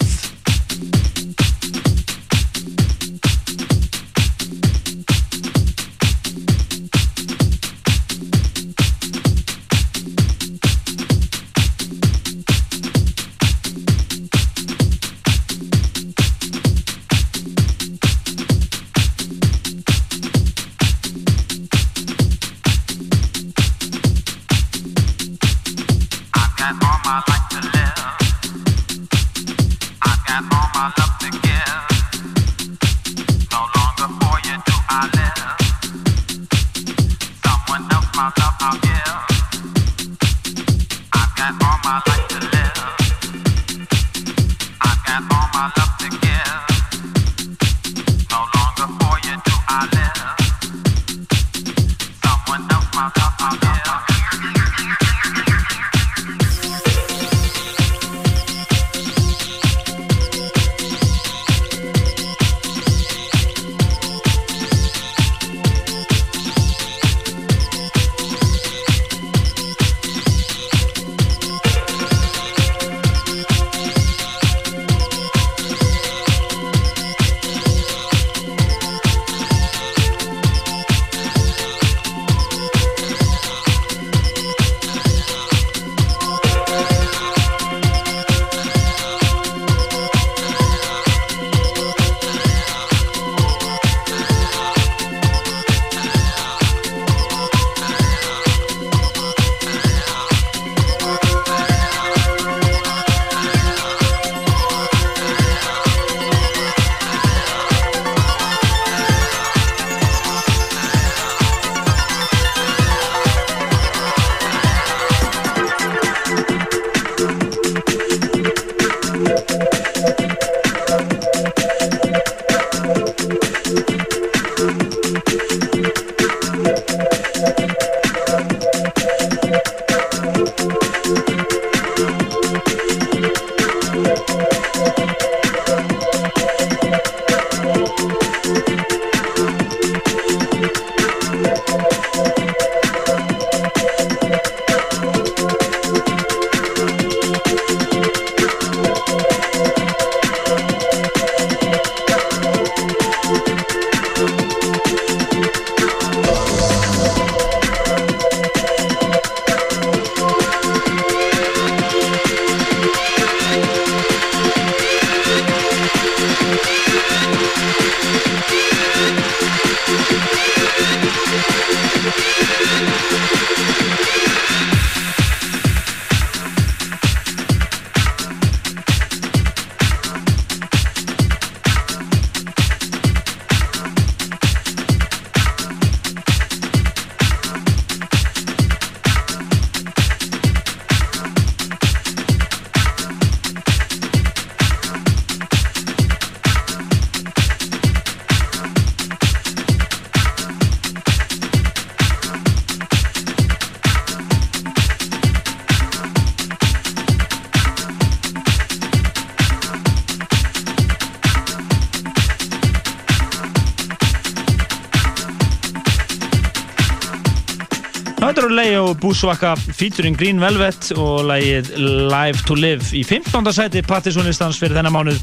[219.23, 221.69] Leo Búsvaka featuring Green Velvet og lægið
[222.11, 223.45] Live to Live í 15.
[223.55, 225.21] sæti Partisónlistans fyrir þennan mánuð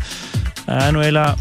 [0.73, 1.35] en nú eiginlega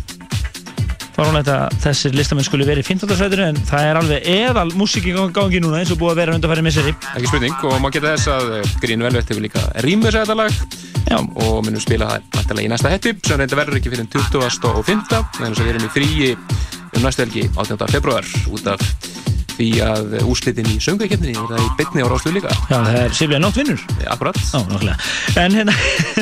[1.15, 3.15] farunlegt að þessir listamenn skuli verið í 15.
[3.15, 6.36] sætinu en það er alveg eðal músík í gangi núna eins og búið að vera
[6.36, 10.19] undarfæri misseri Ekki spurning og maður geta þess að eh, Green Velvet hefur líka rýmur
[10.19, 10.64] þetta lag
[11.07, 11.15] Já.
[11.15, 14.68] og minnum spila það náttúrulega í næsta hetti sem reynda verður ekki fyrir 20.
[14.73, 15.07] og 5.
[15.40, 17.88] þannig að við erum í fríi um næstu helgi 18.
[17.95, 18.84] februar út af
[19.60, 22.53] því að úrslitin í söngveikefninni er það í bytni á rástu líka.
[22.69, 24.40] Já, það er Silvija Nóttvinnur Akkurat.
[24.40, 25.76] Já, nokkulega En hérna,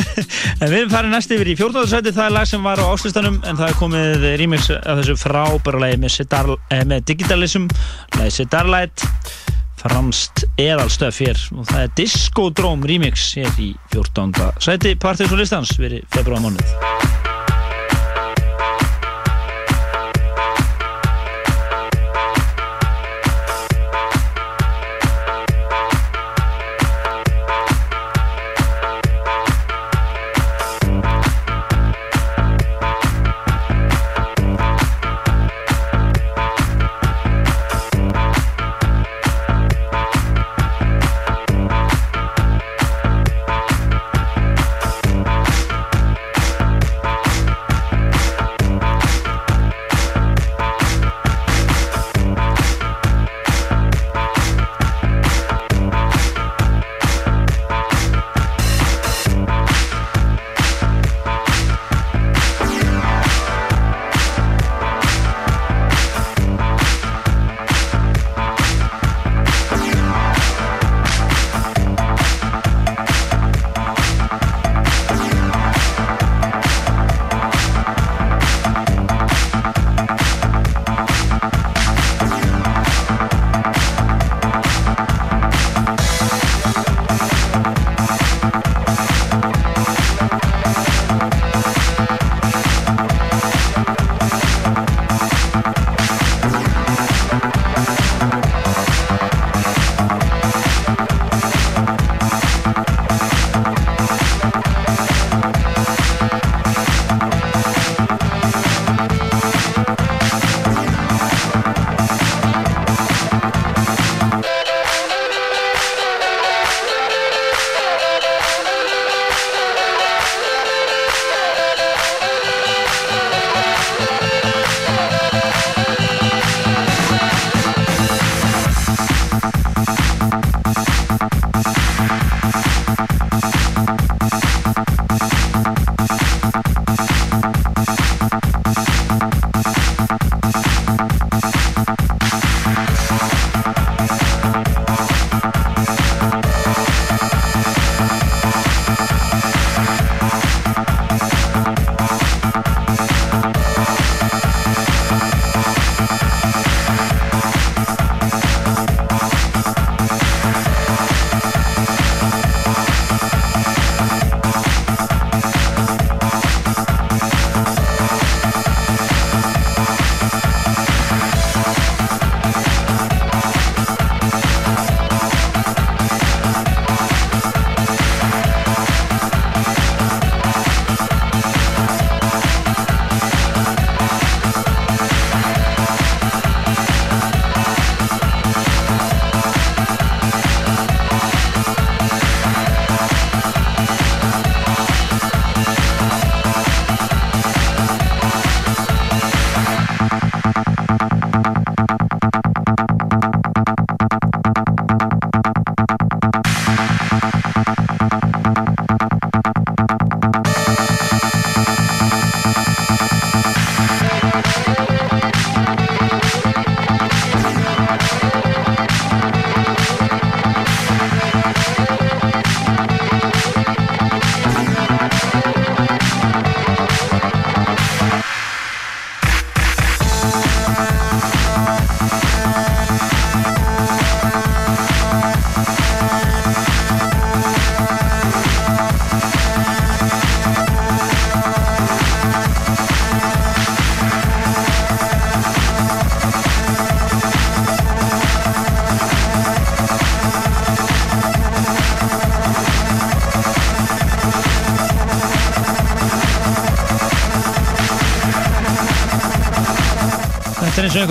[0.61, 1.89] en við farin næst yfir í 14.
[1.91, 5.17] sæti það er lag sem var á áslistanum en það er komið remix af þessu
[5.21, 7.69] frábæra lagi með, eh, með Digitalism.
[8.17, 9.05] Lagi Sedarlight
[9.77, 11.43] franst eðalstöf hér.
[11.55, 14.33] Og það er Disco Drome remix hér í 14.
[14.63, 17.06] sæti Partys og listans verið februarmánuð Þetta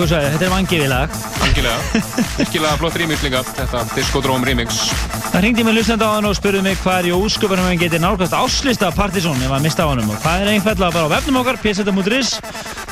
[0.07, 2.03] og sagði, þetta er vangivilag Vangilega,
[2.39, 4.77] virkilega flott remix líka þetta Disco Drome remix.
[5.33, 8.03] Það ringdi mér hlustandi á hann og spurði mig hvað er í ósköpunum en getið
[8.03, 11.39] nálgast áslista Partizón ef að mista á hann og það er einfallega bara á vefnum
[11.41, 12.31] okkar pseta.is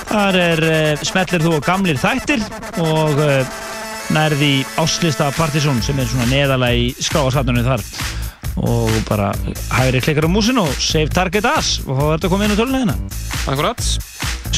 [0.10, 2.44] þar er uh, smellir þú og gamlir þættir
[2.84, 3.56] og uh,
[4.16, 4.52] nærði
[4.82, 7.86] áslista Partizón sem er svona neðalega í skráasatnunni þar.
[8.66, 9.32] Og bara
[9.76, 12.60] hægri klikkar á músin og save target as og þá er þetta komið inn á
[12.62, 13.00] tölulegina
[13.52, 14.05] Akkurat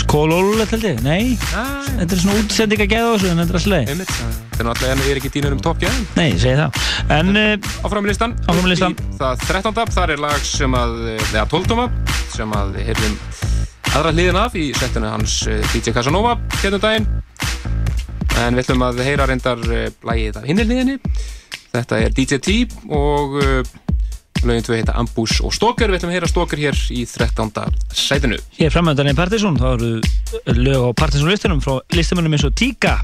[0.08, 1.36] Skólólulegt held ég, nei.
[1.38, 4.94] Þetta er svona útsending að geða þessu en þetta er alltaf leið þetta er náttúrulega
[4.94, 6.78] en við erum ekki dýnur um toppgæðin Nei, ég segi það.
[7.18, 9.82] En uh, Áframlistan Áframlistan Það 13.
[9.98, 11.84] þar er lag sem að eða 12.
[12.34, 13.18] sem að heyrðum
[13.98, 17.08] aðra hliðin af í setinu hans eh, DJ Casanova hérna um daginn.
[18.38, 20.98] En við ætlum að heyra reyndar eh, lagið af hinni hliðinni.
[21.74, 22.58] Þetta er DJ T
[22.94, 23.38] og
[24.50, 25.92] lögin tvö heita Ambush og Stalker.
[25.92, 27.52] Við ætlum að heyra Stalker hér í 13.
[27.94, 28.40] sætinu.
[28.58, 32.98] Hér framöndan er Partiðsson þá eru lög á Partiðsson listunum frá listamönnum eins og Tíka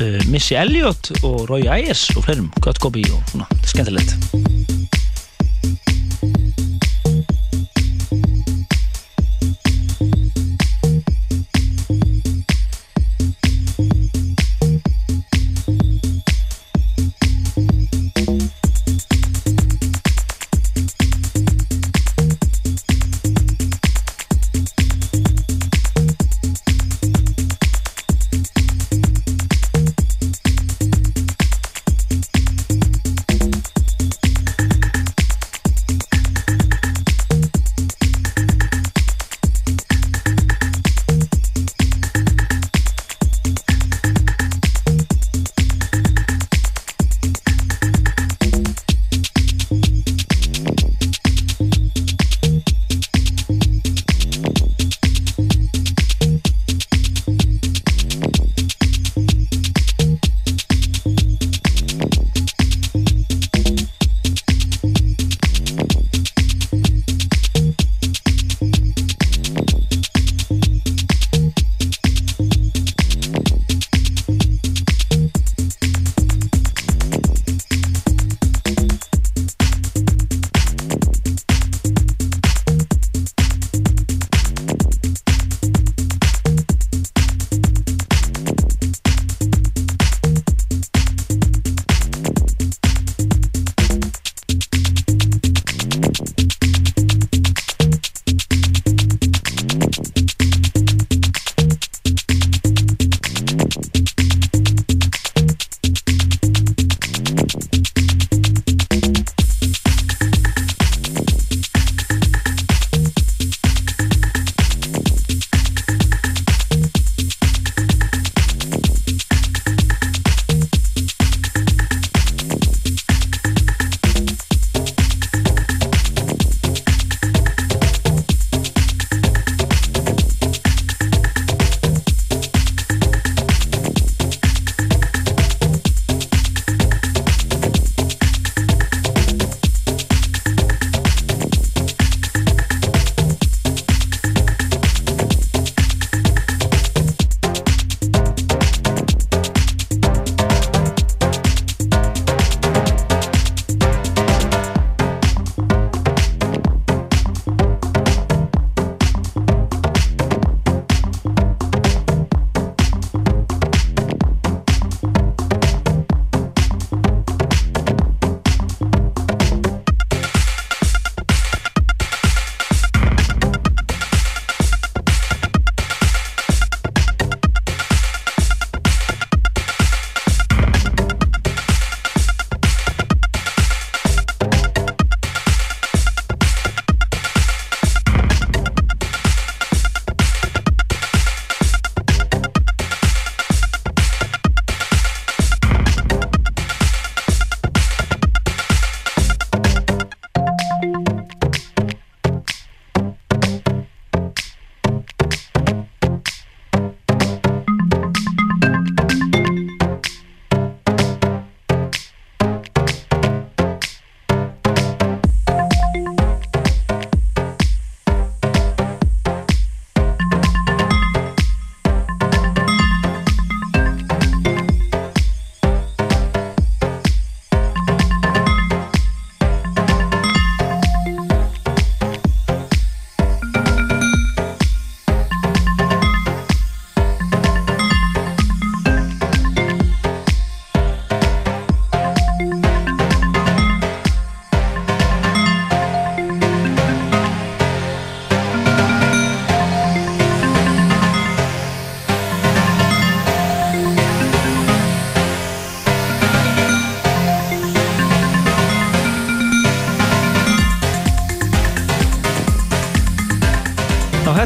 [0.00, 4.75] uh, Missy Elliot og Roy Ayers og fleirum, Gött Gobi og svona, skemmtilegt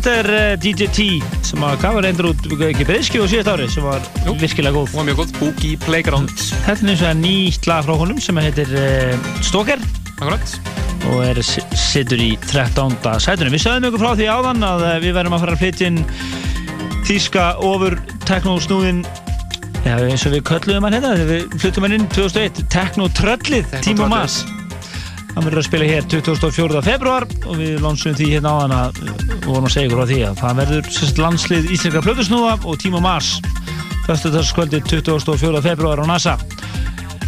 [0.01, 1.05] Þetta er uh, DJ T
[1.45, 4.33] sem að gaf reyndur út ekki breyski og síðast ári sem var Jú.
[4.41, 4.95] virkilega góð.
[4.97, 6.33] Og mjög góð, Boogie Playground.
[6.65, 9.83] Þetta er eins og að nýtt lag frá honum sem heitir uh, Stalker
[10.15, 10.55] Akkurat.
[11.11, 12.97] og er sittur í 13.
[13.21, 13.53] sætunum.
[13.53, 16.01] Við sögðum ykkur frá því áðan að uh, við verðum að fara að flytja inn
[17.11, 19.05] þýska ofur teknósnúðin
[19.85, 24.09] Já, eins og við kölluðum hann hérna, við flyttum hann inn 2001, Teknotröllið, Tímo.
[24.09, 24.47] Mas.
[25.35, 26.81] Hann verður að spila hér 24.
[26.89, 29.20] februar og við lansum því hérna á hann að
[29.55, 33.01] vorum að segja ykkur á því að það verður sérst landslið Ísleika Plötusnúða og Tímo
[33.05, 33.31] Mas
[34.07, 35.63] Föstudagskvöldi 24.
[35.63, 36.35] februar á NASA.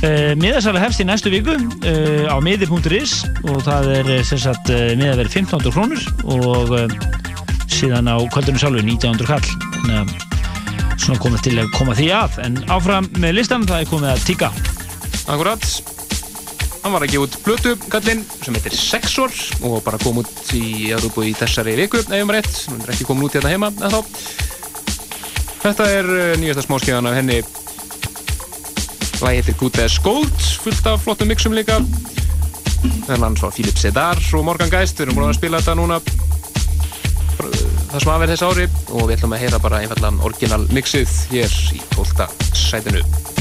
[0.03, 4.91] Uh, miðarsala hefst í næstu viku uh, á miði.is og það er uh, sérst uh,
[4.99, 6.97] miðaverð 1500 krónur og uh,
[7.71, 9.47] síðan á kvöldunum sjálfu 1900 kall.
[9.93, 10.11] Að
[11.03, 14.27] svona komið til að koma því að en áfram með listan það er komið að
[14.27, 14.51] tíka
[15.31, 15.65] Akkurat.
[16.83, 19.31] Hann var að gefa út blötu, kallinn, sem heitir Sexor
[19.63, 22.61] og bara kom út í Európu í þessari viku, ef ég maður rétt.
[22.71, 24.01] Hún er ekki komin út hérna heima en þá.
[25.63, 27.43] Þetta er uh, nýjasta smáskjöðan af henni.
[29.23, 31.79] Lægi heitir as Gold, fullt af flottum mixum líka.
[33.07, 36.01] Þennan svo Philip Sedar og Morgan Geist, við erum búin að spila þetta núna
[37.93, 38.67] það sem aðverð þess ári
[38.97, 42.27] og við ætlum að heyra bara einfallega orginal mixið hér í 12.
[42.57, 43.32] sætinu.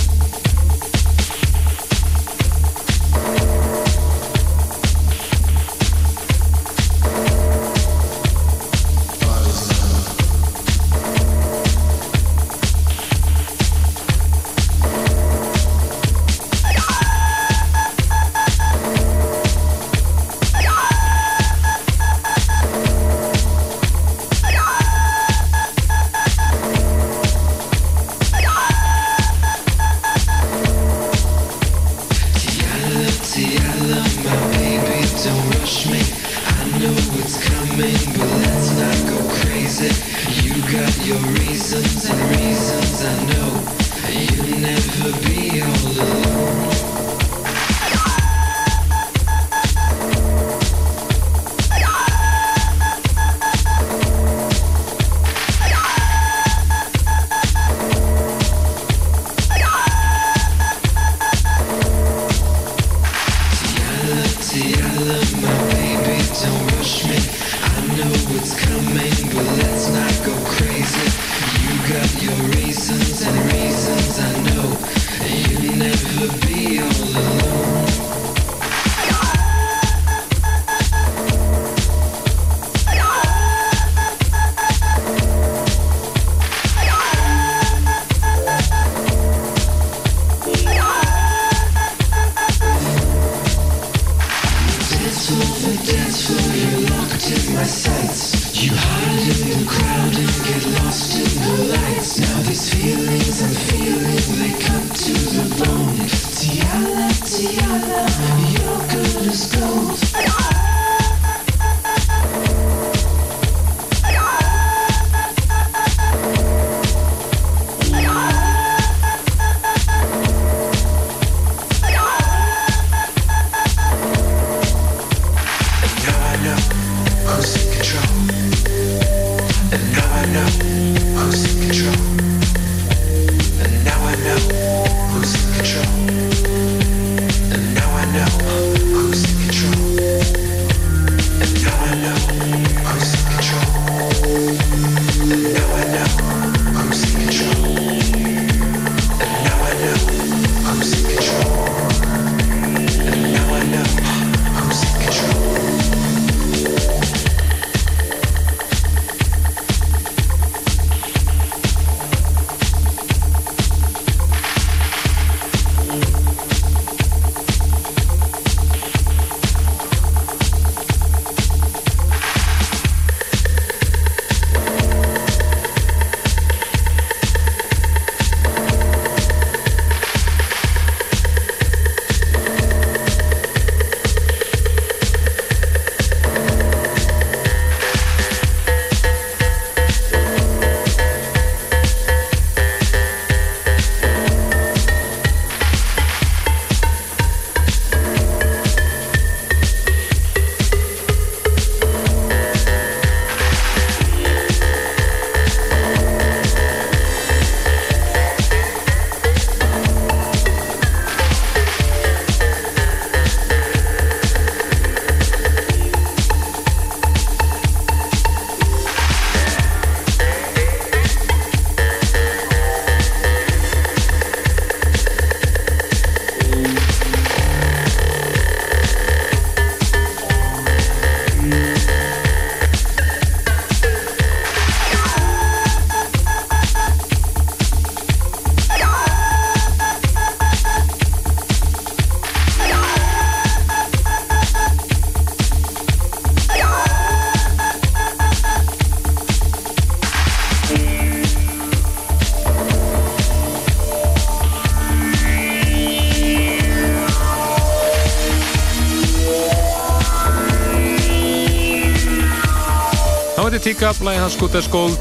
[263.72, 265.00] Tíka, lægi hans as Gold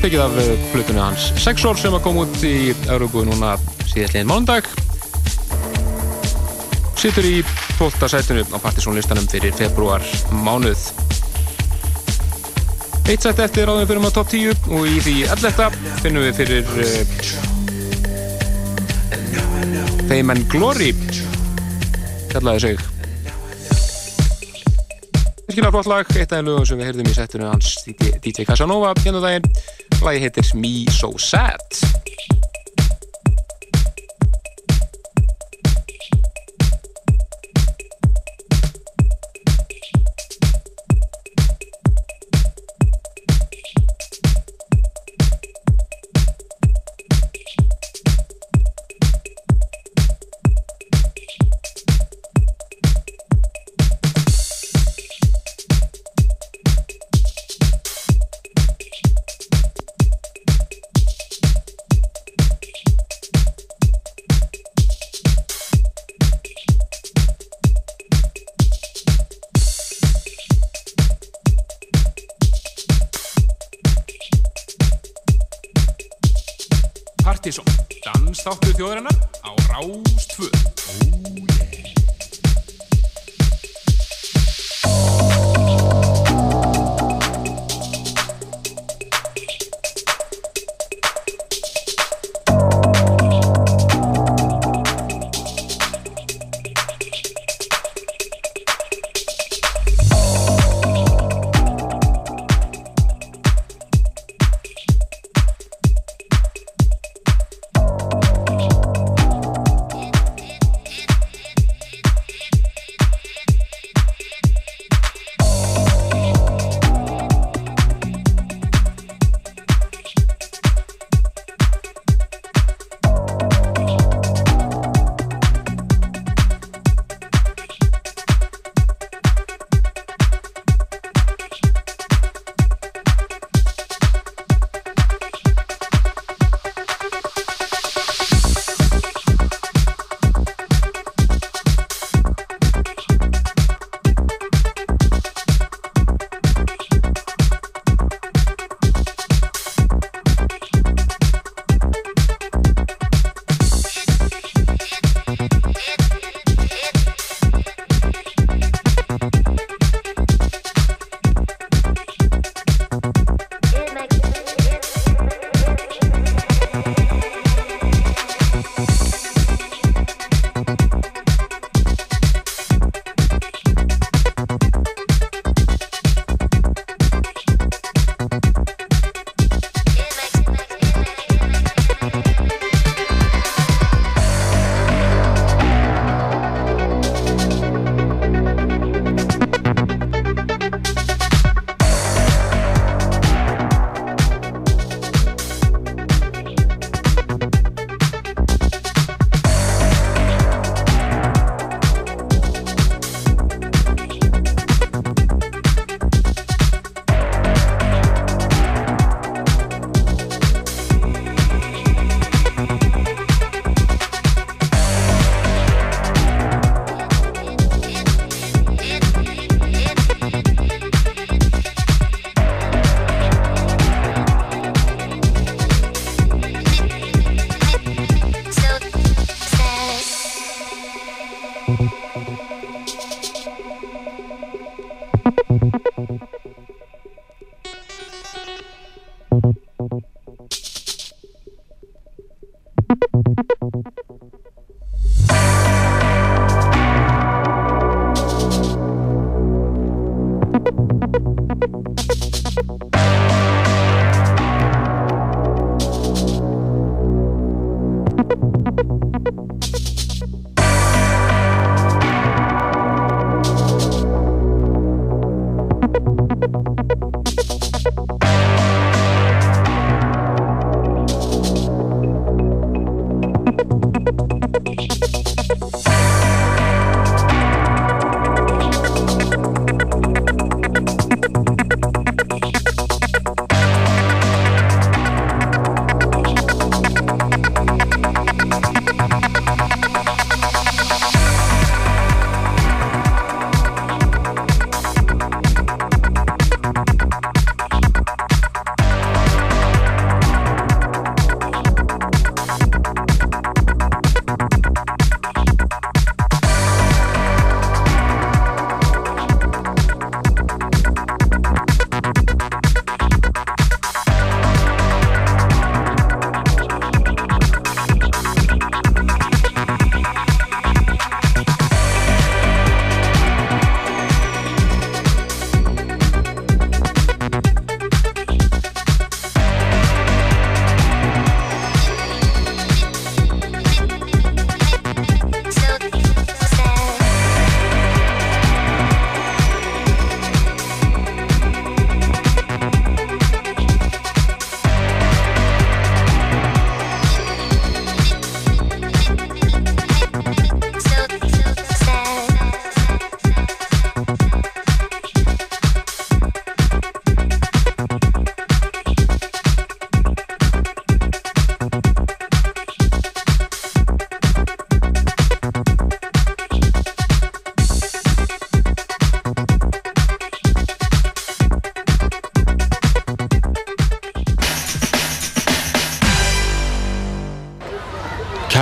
[0.00, 0.30] tekið af
[0.72, 3.50] flutunni hans Sexor sem að koma út í Európu núna
[3.90, 4.64] síðastlegin mánundag
[6.96, 7.44] Sittur í
[7.76, 8.08] 12.
[8.14, 10.00] sætunu á partysónlistanum fyrir februar
[10.32, 10.88] mánuð
[13.04, 15.80] Eitt sætt eftir áðum við fyrir á top 10 og í því 11.
[16.00, 17.04] finnum við fyrir uh,
[20.08, 20.96] Fame and Glory
[22.32, 22.97] kallaði sig
[25.48, 29.22] virkilega flott lag, eitt af lögum sem við heyrðum í settinu hans DJ Casanova hérna
[29.24, 29.48] daginn,
[30.04, 32.37] lagi heitir Me So Sad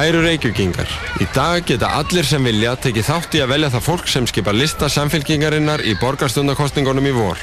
[0.07, 0.87] Kæru reykjugingar,
[1.19, 4.53] í dag geta allir sem vilja tekið þátt í að velja það fólk sem skipa
[4.55, 7.43] lista samfélkingarinnar í borgarstundakostningunum í vor.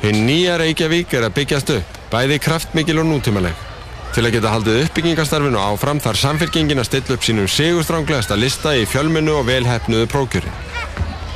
[0.00, 3.60] Hinn nýja Reykjavík er að byggjast upp, bæði kraftmikil og nútímaleg.
[4.16, 8.88] Til að geta haldið uppbyggingastarfinu áfram þarf samfélkingin að stilla upp sínum sigurstránglegasta lista í
[8.88, 10.56] fjölmunu og velhæfnuðu prókjöri.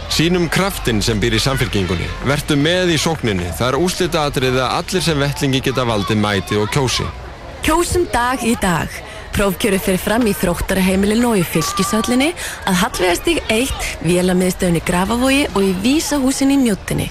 [0.08, 4.76] Sínum kraftin sem býr í samfélkingunni, vertu með í sókninni, það er úslita atriði að
[4.80, 7.12] allir sem vettlingi geta valdið mæti og kjósi.
[7.60, 9.02] Kjósum dag í dag.
[9.32, 12.32] Prófkjöru fyrir fram í þróttaraheimilinu og í fylgisöllinni
[12.68, 17.08] að Hallvegastík 1, Vélamiðstöðunni Grafavogi og í Vísahúsinni í Mjóttinni.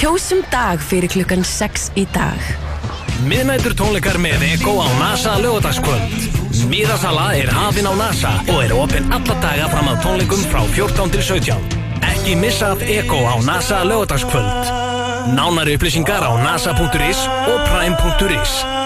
[0.00, 2.42] Kjósum dag fyrir klukkan 6 í dag.
[3.28, 6.26] Miðnætur tónleikar með Eko á NASA lögadagskvöld.
[6.70, 11.14] Miðasala er hafin á NASA og er opinn alla daga fram að tónleikum frá 14
[11.14, 11.78] til 17.
[12.10, 14.74] Ekki missað Eko á NASA lögadagskvöld.
[15.36, 18.79] Nánari upplýsingar á nasa.is og prime.is.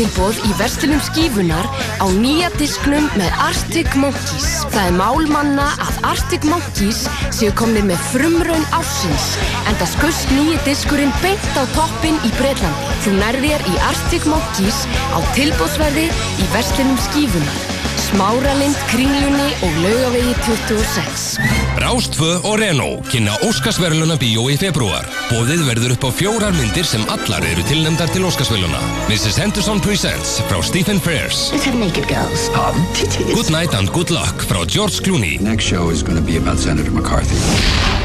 [0.00, 1.66] Helgartilbóð í verslinum skífunar
[2.00, 4.62] á nýja disknum með Arctic Monkeys.
[4.72, 7.02] Það er málmanna að Arctic Monkeys
[7.36, 9.26] séu komnið með frumraun ársins
[9.68, 12.96] en það skust nýji diskurinn beint á toppin í Breitlandi.
[13.04, 17.60] Þú nærðir í Arctic Monkeys á tilbóðsverði í verslinum skífunar.
[18.06, 21.59] Smáralind, Kringlunni og Laugavegi 26.
[21.80, 25.06] Rástfö og Renault kynna Óskarsverðluna bíó í februar.
[25.30, 28.80] Bóðið verður upp á fjórar myndir sem allar eru tilnæmdar til Óskarsverðluna.
[29.08, 29.40] Mrs.
[29.40, 31.48] Henderson Presents frá Stephen Frears.
[31.54, 32.48] Let's have naked girls.
[32.54, 32.84] Pardon?
[32.98, 33.34] Titties.
[33.34, 35.40] Good Night and Good Luck frá George Clooney.
[35.40, 37.40] Next show is going to be about Senator McCarthy.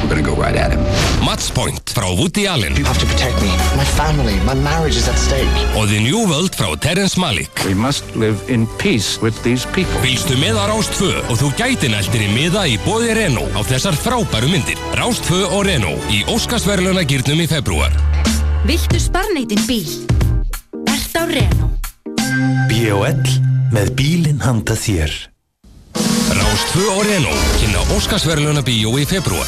[0.05, 0.81] We're going to go right at him.
[1.25, 2.75] Match Point frá Woody Allen.
[2.75, 3.49] You have to protect me.
[3.75, 5.49] My family, my marriage is at stake.
[5.73, 7.49] Og The New World frá Terence Malick.
[7.65, 9.97] We must live in peace with these people.
[10.05, 13.97] Fylgstu með á Rástfö og þú gæti næltir í miða í bóði Renault á þessar
[13.97, 14.77] frábæru myndir.
[14.93, 17.97] Rástfö og Renault í Óskarsverðluna gýrnum í februar.
[18.69, 19.89] Viltu sparneitin bíl?
[20.85, 21.95] Ert á Renault.
[22.69, 23.25] B.O.L.
[23.73, 25.23] með bílinn handa þér.
[26.35, 29.47] Rástfö og Renault kynna Óskarsverðluna bíó í februar.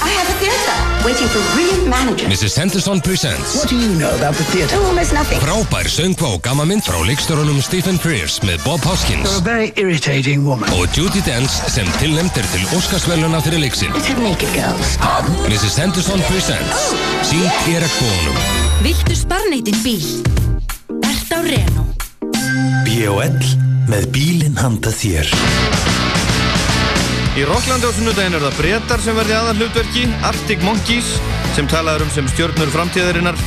[1.06, 2.28] Waiting for brilliant managers.
[2.30, 2.56] Mrs.
[2.58, 3.56] Henderson Presents.
[3.58, 4.76] What do you know about the theatre?
[4.78, 5.40] Almost nothing.
[5.42, 10.46] Frábær söngva og gammamind frá leikstörunum Stephen Frears með Bob Hoskins You're a very irritating
[10.46, 10.70] woman.
[10.78, 13.94] og Judi Dench sem tilnæmt er til Óskarsverðluna fyrir leiksinn.
[13.96, 14.98] Let's have naked girls.
[15.02, 15.36] Pardon?
[15.52, 15.78] Mrs.
[15.82, 16.90] Henderson Presents.
[17.30, 18.42] Sýnt í regnbónum.
[18.86, 20.08] Viltu sparneitin bíl?
[21.04, 22.08] Ert á Renault.
[22.88, 23.38] B.O.L.
[23.88, 25.30] með bílinn handa þér.
[27.38, 31.12] Í Rocklandi á sunnudaginn er það breytar sem verði aðal hlutverki, Arctic Monkeys
[31.54, 33.38] sem talaður um sem stjörnur framtíðarinnar,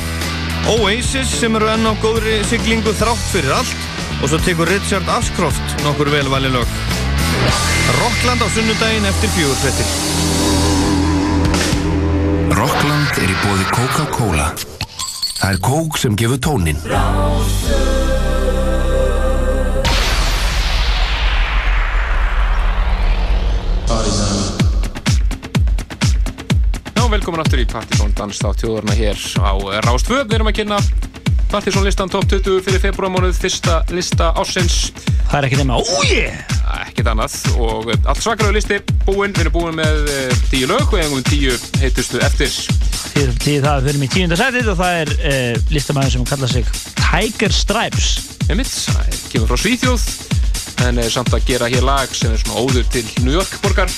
[0.71, 3.83] Oasis sem eru enn á góðri siglingu þrátt fyrir allt
[4.21, 6.71] og svo tekur Richard Ashcroft nokkur velvali lög.
[7.99, 9.87] Rockland á sunnudaginn eftir fjögurfettir.
[12.55, 14.53] Rockland er í bóði Coca-Cola.
[15.35, 16.79] Það er kók sem gefur tónin.
[27.41, 29.51] Velkomin aftur í Partizón Danstátt þjóðarna hér á
[29.85, 30.21] Rástvö.
[30.27, 30.77] Við erum að kynna
[31.49, 34.91] Partizón listan top 20 fyrir februarmánuð, fyrsta lista ársins.
[35.27, 36.27] Það er ekki nema, újé!
[36.85, 38.77] Ekkert annað og allt svakaröðu listi
[39.07, 39.33] búinn.
[39.33, 42.53] Við erum búin með eh, tíu lög og einhverjum tíu heitustu eftir.
[43.11, 46.71] Því, því það fyrir mig tíunda sætið og það er uh, listamæður sem kallar sig
[47.01, 48.11] Tiger Stripes.
[48.47, 50.05] Einmitt, það er- kemur frá Svíþjóð
[50.87, 53.91] en er samt að gera hér lag sem er svona óður til New York borgar.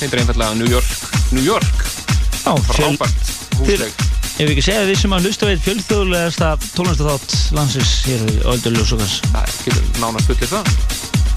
[0.00, 1.89] Heitir einfallega New York, New York.
[2.44, 4.06] Já, Frábært húsleik.
[4.40, 9.20] Ef við ekki segja við sem að hlusta við fjölþjóðlegasta tónlistathátt landsins hér í Öldurljósokars.
[9.34, 10.74] Það getur nánast fullir það.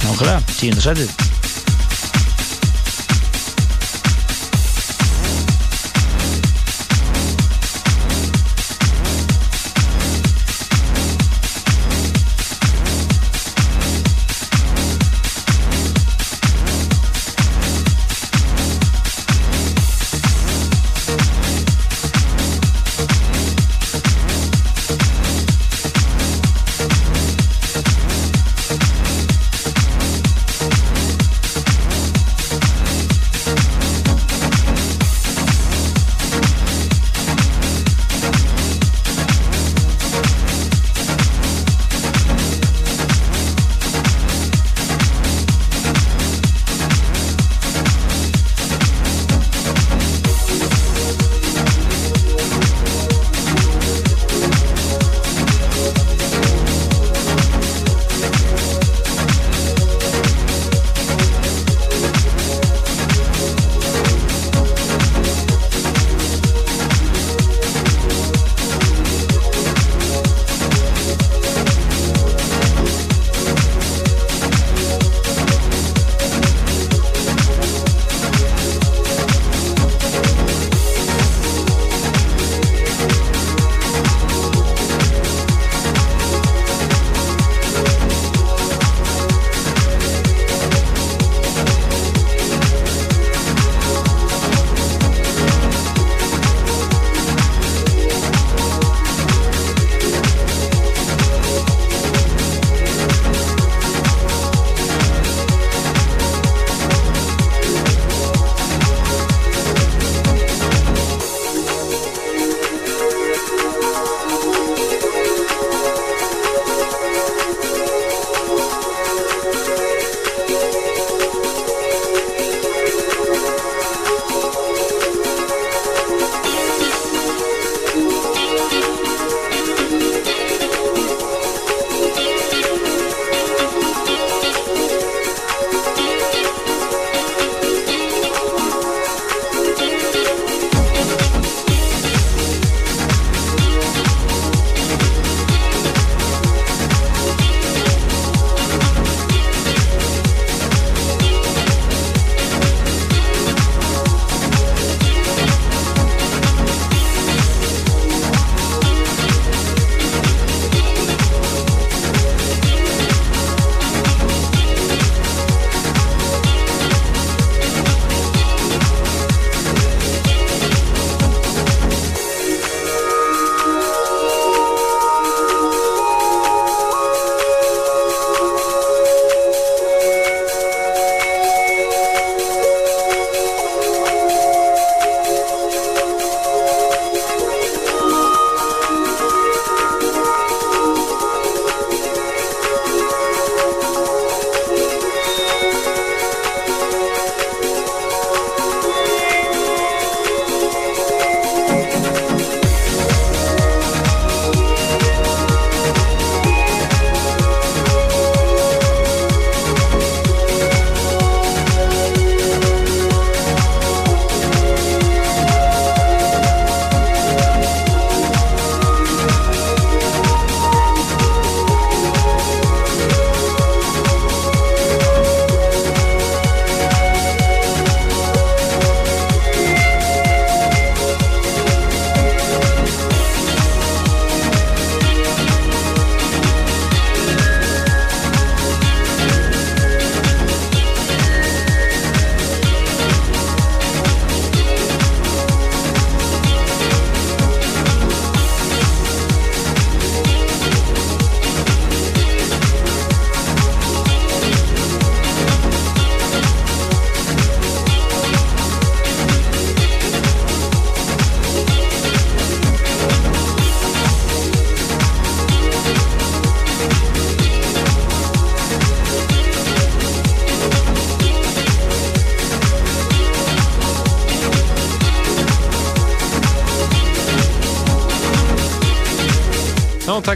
[0.04, 1.43] Nákvæmlega, tíunda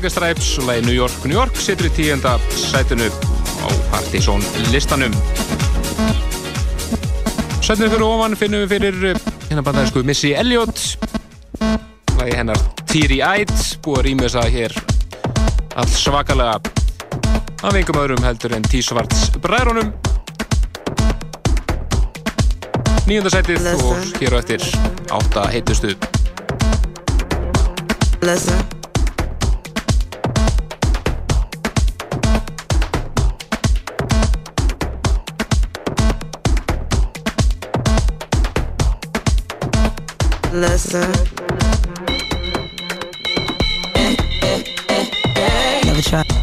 [0.05, 5.15] Stripes og lagi New York, New York situr í tíunda sætinu á Partizón listanum.
[7.65, 10.77] Sætinu fyrir ofan finnum við fyrir eh, hérna bandaðisku Missy Elliott.
[12.19, 14.77] Lagi hennar Teary Eyed búið að þess að hér
[15.81, 19.89] allt svakalega af einhverjum öðrum heldur en T-Svarts bræðrónum
[23.09, 24.71] nýjunda sætið og hér á eftir
[25.09, 25.97] átta heitustu.
[28.21, 28.76] Listen.
[40.57, 41.11] Listen.
[45.85, 46.36] Never try.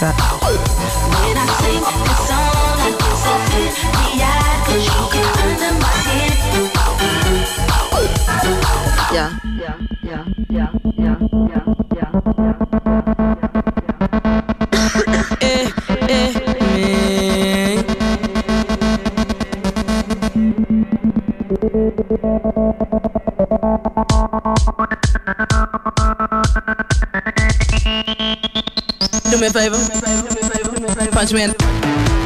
[0.00, 0.30] Never try.
[1.20, 6.32] When I sing this song, I get so teary-eyed, 'cause you get under my skin.
[9.12, 9.12] Yeah.
[9.12, 9.30] Yeah.
[9.60, 9.76] Yeah.
[10.02, 10.24] Yeah.
[10.48, 10.70] Yeah.
[10.96, 11.29] Yeah.
[29.40, 31.10] Me a favor.
[31.12, 32.19] Punch me in.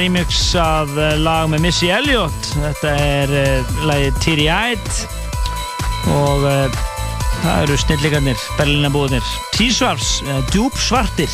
[0.00, 2.48] Remix af eh, lag með Missy Elliott.
[2.54, 5.00] Þetta er uh, lagið Teary Eyed
[6.14, 6.78] og uh,
[7.42, 11.32] það eru snilligarnir, berlinabúðnir, T-Svars, uh, djúpsvartir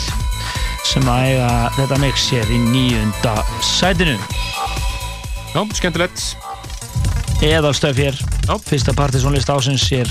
[0.87, 3.35] sem að eiga þetta mix hér í nýjunda
[3.65, 4.16] sætinu.
[5.55, 6.24] Já, skemmtilegt.
[7.45, 8.55] Eðalstöf hér, Já.
[8.66, 10.11] fyrsta partysónlist ásins hér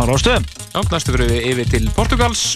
[0.00, 0.46] á Róstöðum.
[0.72, 2.54] Já, næstu fyrir við yfir til Portugals.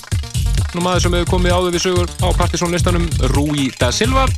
[0.75, 4.29] Nú maður sem hefur komið áður við sögur á partysónlistanum, Rui da Silva.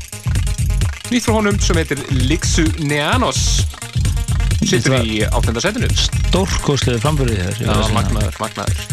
[1.13, 3.67] Nýtt frá honum sem heitir Lixu Neanos.
[4.65, 5.91] Sittur í áttenda setinu.
[5.93, 7.93] Stórkoslega frambörðið þér.
[7.93, 8.91] Magnaður, magnaður.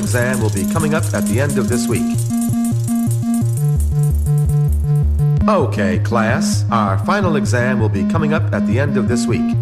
[0.00, 2.02] Exam will be coming up at the end of this week.
[5.48, 9.54] Okay, class, our final exam will be coming up at the end of this week.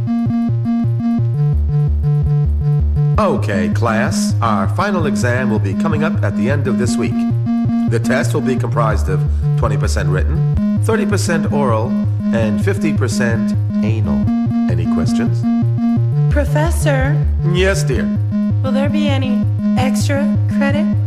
[3.18, 7.18] Okay, class, our final exam will be coming up at the end of this week.
[7.90, 9.18] The test will be comprised of
[9.60, 10.54] 20% written,
[10.84, 11.88] 30% oral,
[12.34, 14.18] and 50% anal.
[14.70, 15.42] Any questions?
[16.32, 17.16] Professor,
[17.52, 18.04] Yes, dear.
[18.62, 19.42] will there be any
[19.78, 20.97] extra credit?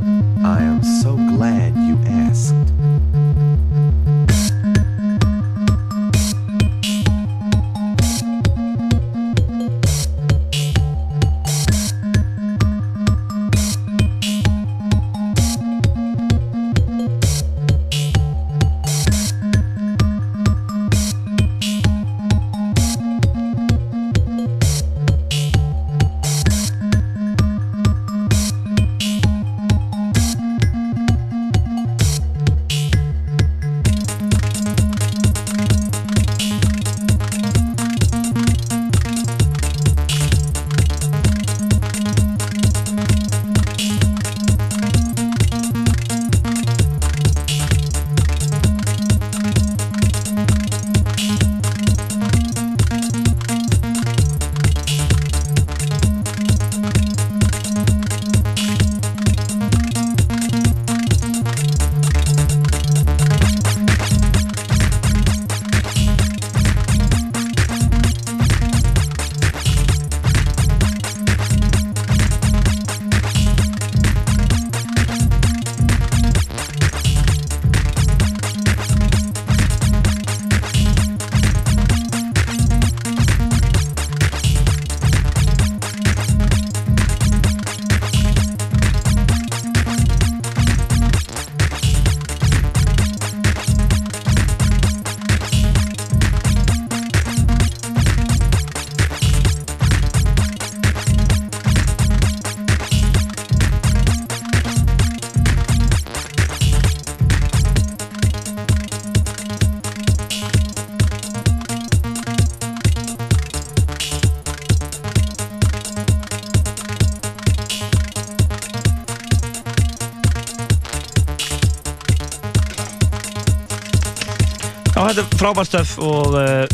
[125.41, 126.65] Frábært stöf og uh,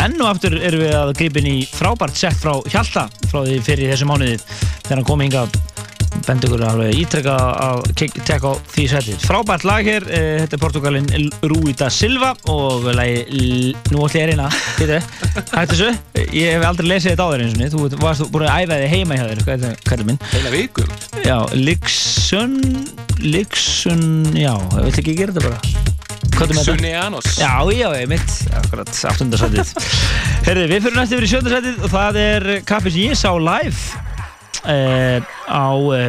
[0.00, 3.58] enn og aftur erum við að grípa inn í frábært sett frá Hjalta frá því
[3.66, 5.42] fyrir þessu mánuði þegar hann kom hinga
[6.24, 9.26] bendi ykkur alveg ítrekka að tekka á því setið.
[9.26, 11.08] Frábært lag hér, eh, þetta er Portugalin
[11.42, 14.48] Rui da Silva og lagi, nú ætlum ég að reyna,
[14.78, 15.00] býtu,
[15.34, 15.90] hættu þessu,
[16.32, 18.94] ég hef aldrei lesið þetta áður eins og niður, þú varst búin að æfa þig
[18.94, 20.22] heima hjá þér, hvað er þetta, minn?
[20.32, 20.86] Heila viku.
[21.26, 22.60] Já, Lixun,
[23.20, 24.06] Lixun,
[24.38, 25.73] já, vill ekki gera þetta bara?
[26.34, 26.62] Er þetta?
[26.66, 27.28] Sunnianos.
[27.38, 29.70] Já, já, ég mitt, akkurat, aftundarsætið.
[30.48, 34.02] Herði, við fyrir næstu yfir í sjöndarsætið og það er kappi sem ég sá live
[34.66, 36.08] uh, á uh,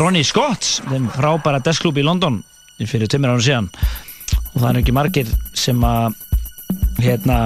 [0.00, 2.40] Ronnie Scott's, þeim frábæra deskklúbi í London
[2.80, 3.70] fyrir tömur ára síðan
[4.50, 6.18] og það er ekki margir sem að
[7.04, 7.38] hérna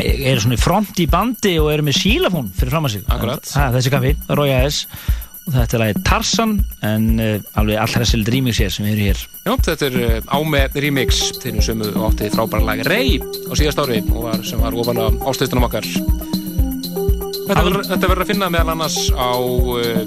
[0.00, 3.52] eru svona í front í bandi og eru með sílafón fyrir fram að sig Akkurat.
[3.56, 6.54] ha, þessi kappi, Ayers og þetta er lagið Tarsan
[6.86, 10.16] en uh, alveg allra sild remix hér sem við erum hér Já, þetta er uh,
[10.34, 11.20] áme remix
[11.66, 15.68] sömu og átti frábæra lag Rey á síðast ári og var, sem var ofalega ástöðstunum
[15.68, 15.86] okkar.
[17.46, 20.02] Þetta verður að finna meðal annars á uh,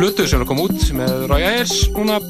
[0.00, 2.20] hlutu sem er að koma út með Roy Ayers núna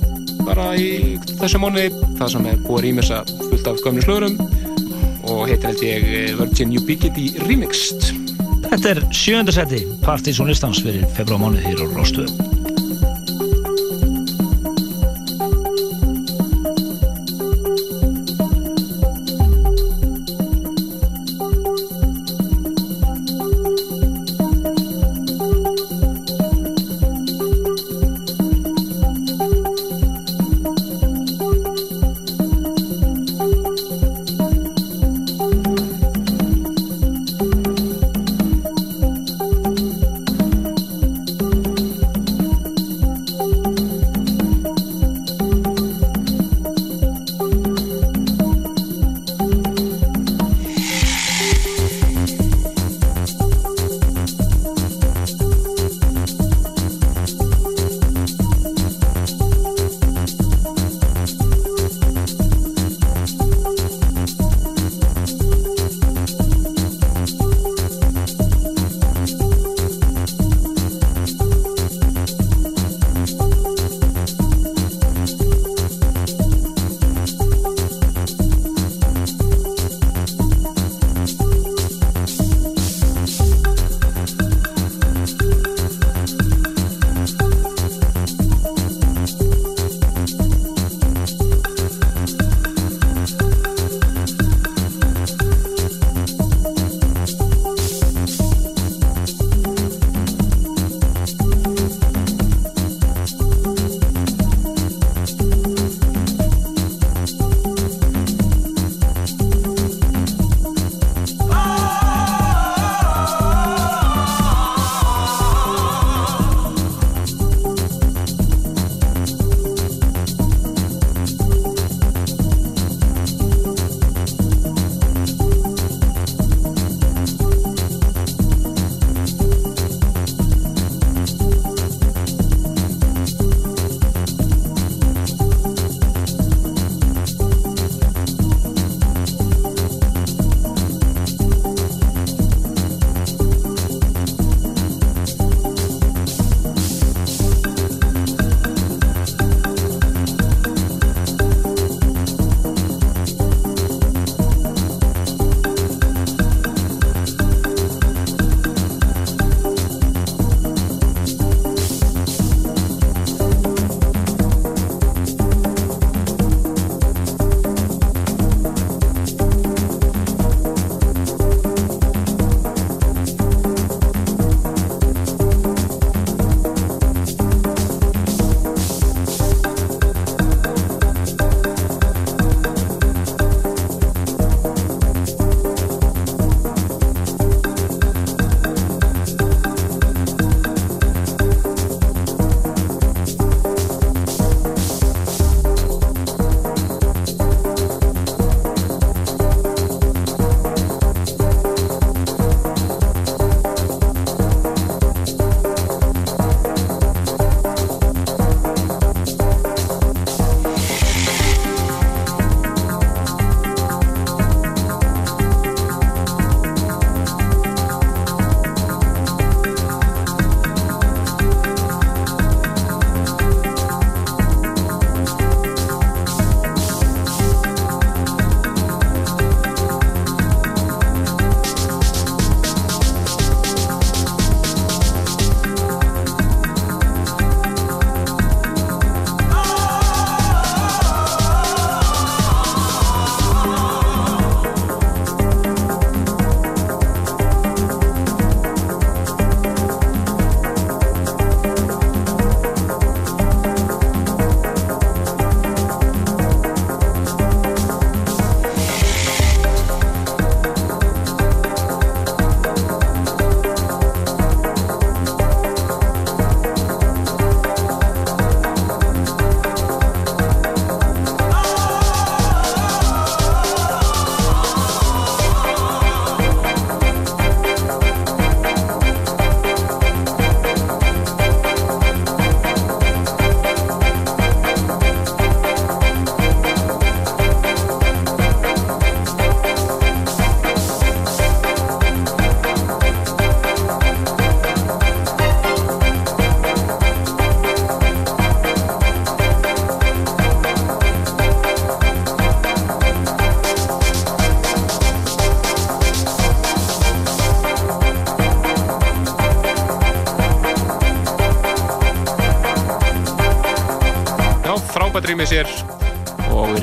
[0.47, 4.41] bara í þessu mánuði það sem er búið að rýmisa fullt af gömlu slöðurum
[5.31, 8.20] og heitir held ég eh, Virgin Ubiquity Remixed.
[8.71, 12.60] Þetta er sjöndarsæti partys og listans fyrir februar mánuð hér á Róstöðum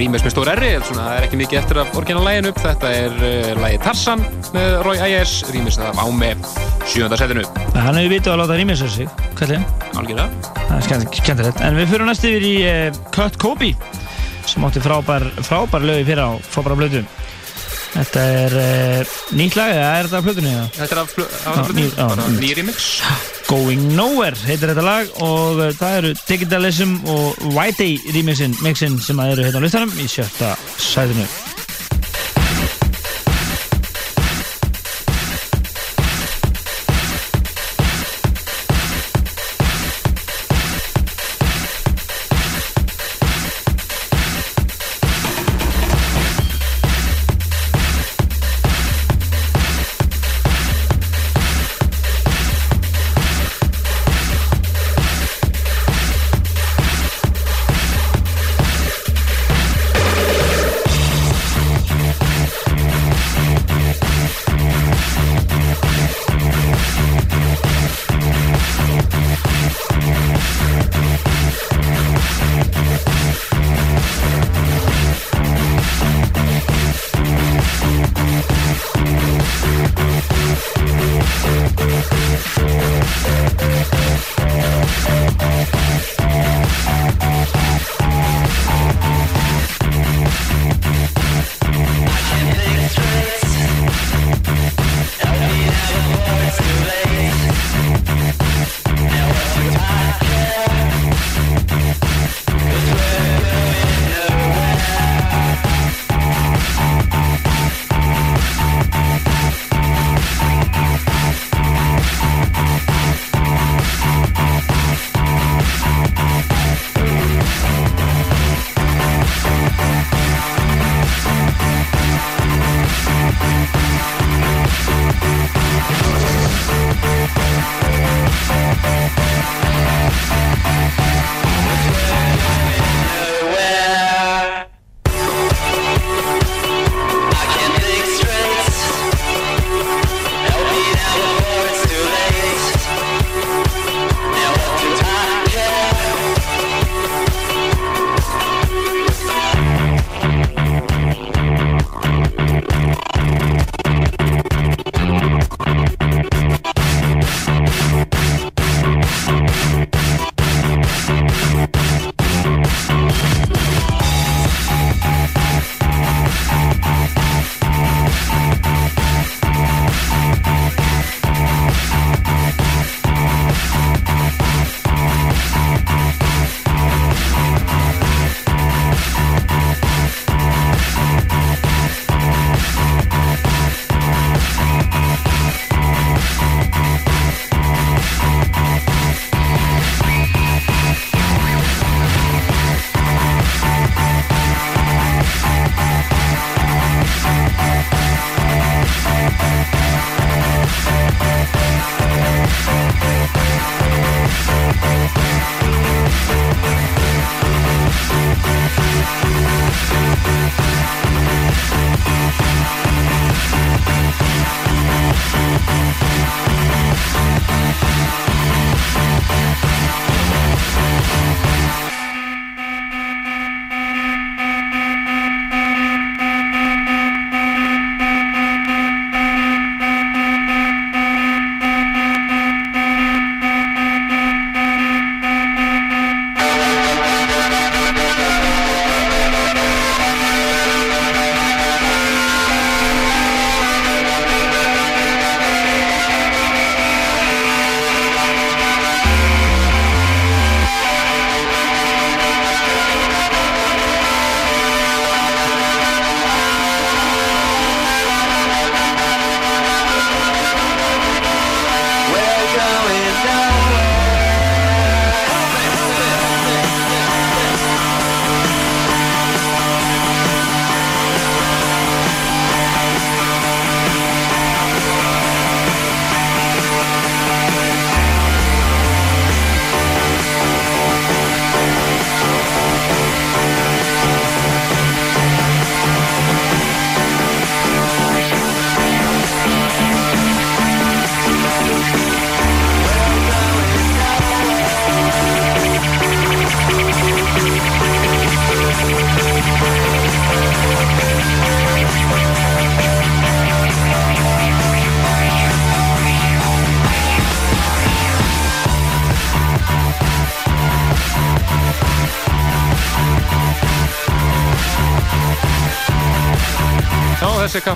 [0.08, 3.50] rýmis með stór erri svona, það er ekki mikið eftir af orginal-læginu þetta er uh,
[3.62, 4.24] lægi Tarsan
[4.56, 6.48] með Roy Ayers rýmis það á með
[6.88, 7.44] sjönda setinu
[7.76, 9.66] Hann hefur vitað að láta rýmis á sig, kallinn.
[10.00, 10.54] Algjörlega.
[10.58, 10.88] Það er
[11.22, 11.62] skemmtilegt.
[11.68, 13.74] En við fyrir næst yfir í uh, Cut Kobe
[14.48, 17.04] sem átti frábær, frábær lögi fyrir á frábæra blödu.
[17.98, 20.54] Þetta er uh, nýtt lag, eða er þetta af blöðunni?
[20.56, 20.68] eða?
[20.80, 22.08] Þetta er af, fl- af Já, plötunni, ný- já,
[23.48, 29.00] Going Nowhere heitir þetta lag og uh, það eru Digitalism og White Day remixin mixin
[29.00, 31.47] sem að eru hérna á listanum í sjötta sæðinu.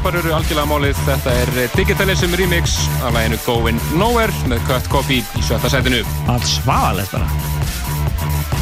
[0.02, 1.00] Kappar eru algjörlega málið.
[1.06, 2.72] Þetta er Digitalism Remix
[3.06, 6.00] af læginu Going Nowhere með Cut Copy í sjötta sætinu.
[6.32, 7.28] Allt svaðalegt bara.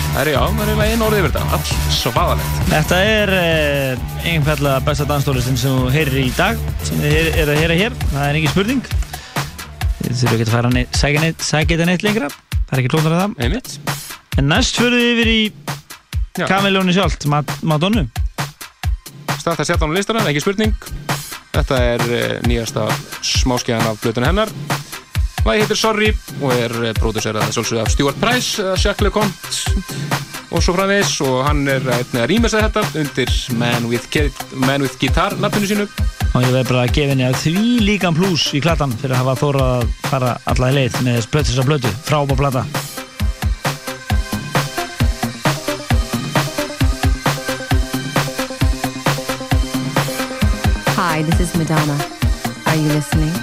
[0.09, 1.45] Það er já, það er einn orðið yfir þetta.
[1.55, 2.59] Allt svaðalegt.
[2.73, 4.03] Þetta er eh,
[4.33, 7.97] einhverlega besta danstólistin sem þú heyrir í dag, sem þið heyr- eru að heyra hér.
[8.03, 8.83] Það er engin spurning.
[10.03, 12.31] Þið þurfum ekki að fara neitt, sækja þetta neitt lengra.
[12.59, 13.39] Það er ekki klóndar að það.
[13.47, 13.77] Einmitt.
[14.43, 15.41] En næst fyrir við yfir í
[16.51, 18.09] Kamiljóni sjálft, Mad Madonnu.
[19.39, 20.75] Starta að setja á listanum, ekki spurning.
[21.59, 22.85] Þetta er eh, nýjasta
[23.25, 24.51] smáskeiðan af blötun hennar.
[25.43, 30.73] Lagi heitir Sorry og er eh, pródúserað af Stuart Price, eða Jacques LeConte og svo
[30.73, 34.07] framvegis og hann er að rýmesa þetta undir Man with,
[34.55, 35.89] Man with Guitar nafninu sínu.
[36.29, 39.25] Og ég verð bara að gefa henni að því líkan pluss í klatan fyrir að
[39.25, 42.65] hafa þórað að fara alla í leið með þessa blötu, frábá plata.
[51.19, 51.97] Hi, this is Madonna.
[52.65, 53.38] Are you listening?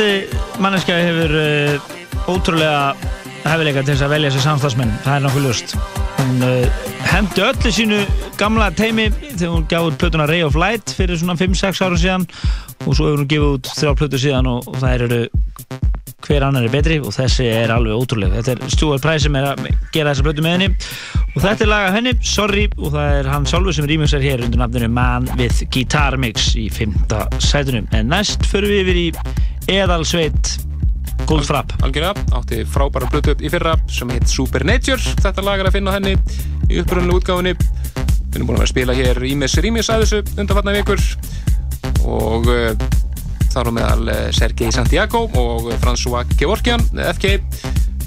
[0.00, 2.94] Þessi manneskja hefur uh, ótrúlega
[3.44, 5.74] hefileika til þess að velja sér samstagsmenn, það er nokkuð ljóst.
[6.20, 6.78] Hún uh,
[7.10, 7.98] hendi öllu sínu
[8.40, 12.24] gamla teimi þegar hún gaf út plötuna Ray of Light fyrir svona 5-6 árum síðan
[12.86, 15.20] og svo hefur hún gefið út þrjá plötu síðan og, og það eru
[16.20, 19.50] hver annar er betri og þessi er alveg ótrúlega þetta er Stuart Price sem er
[19.50, 19.62] að
[19.92, 20.68] gera þessa plötu með henni
[21.34, 24.60] og þetta er laga henni Sorry og það er hann sjálfur sem remixar hér undir
[24.60, 27.16] nafninu Man with Guitar Mix í 5.
[27.40, 29.08] sætunum en næst förum við yfir í
[29.70, 30.56] Eðalsveit
[31.28, 35.94] Goldfrapp Algjörða, átti frábæra blötu í fyrra sem heit Supernature þetta lag er að finna
[35.94, 36.16] henni
[36.66, 37.52] í upprunnulega útgáfunni.
[37.54, 41.00] Við erum búin að vera að spila hér Ímis Rímis að þessu undanfarnar vikur.
[42.02, 42.72] Og uh,
[43.52, 46.82] þar á meðal uh, Sergei Santiago og François Gevorkian
[47.14, 47.24] FK,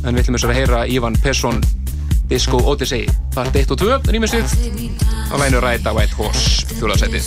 [0.04, 1.64] en við ætlum þess að heyra Ivan Persson
[2.28, 4.48] Disco Odyssey part 1 og 2 Rímisið
[5.32, 7.26] á lænu Ræta White Horse fjólaðsætið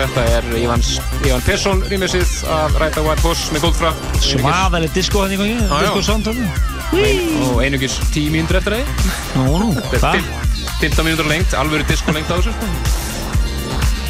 [0.00, 0.88] Þetta er Ívans,
[1.26, 3.90] Ívan Persson rýmisið af Ræta White Horse með Goldfra
[4.20, 5.56] Svaðaleg disco hann í gangi.
[5.68, 8.84] Disco sound og einugis 10 mínútur eftir það
[9.36, 10.48] Nú, nú, Þetta er fimm-
[10.80, 12.54] 15 mínútur lengt, alvöru disko lengt á þessu.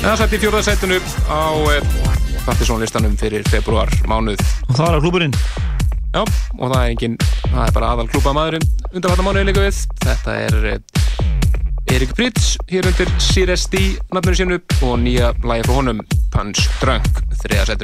[0.01, 1.41] Það sætti í fjórða sætinu á
[2.47, 4.41] Partisónlistanum fyrir februar mánuð.
[4.71, 5.35] Og það var klúburinn
[6.15, 6.23] Já,
[6.59, 7.19] og það er engin,
[7.51, 9.83] það er bara aðal klúpa maðurinn undan þetta mánuði líka við.
[10.07, 10.81] Þetta er
[12.01, 13.77] Erik Pritz hér undir Sires D
[14.09, 14.57] nafninu sínu
[14.89, 16.01] og nýja lægi frá honum
[16.33, 17.77] Punch Drunk þriða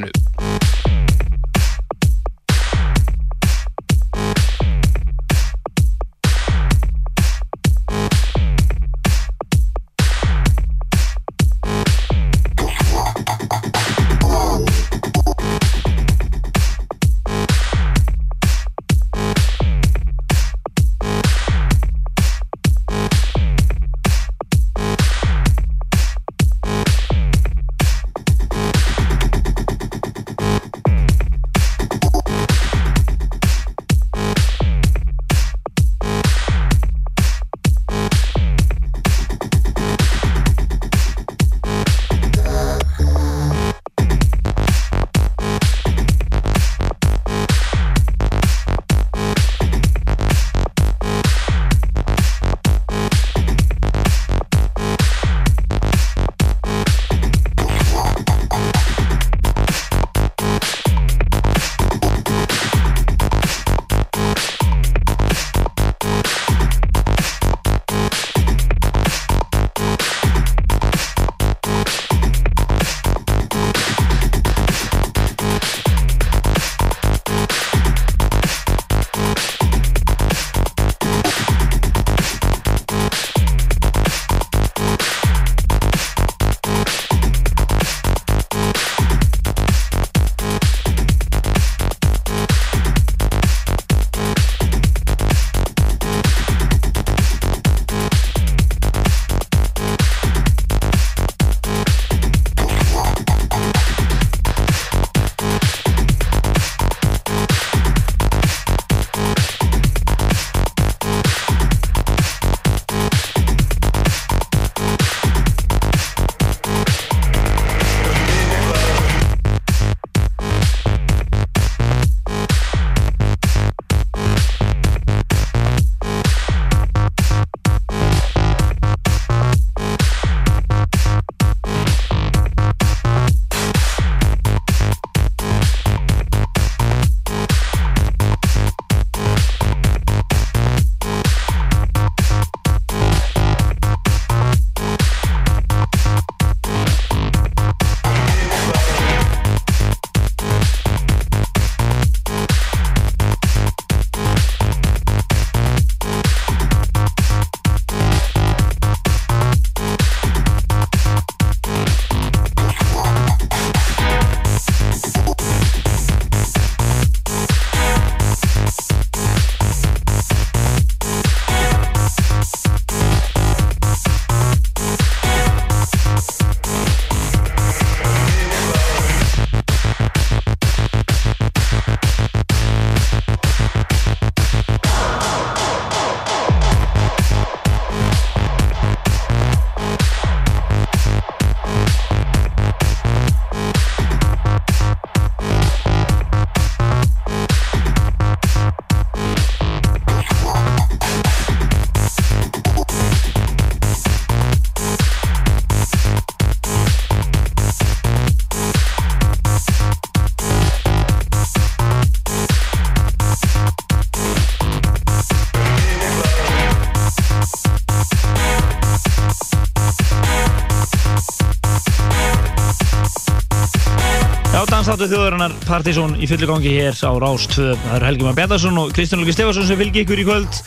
[224.96, 228.78] dansþáttu þjóðarinnar Partizón í fullu gangi hér á Rás 2 það eru Helgi Már Bjarnarsson
[228.80, 230.60] og Kristján Lóki Stefansson sem fylgir ykkur í kvöld.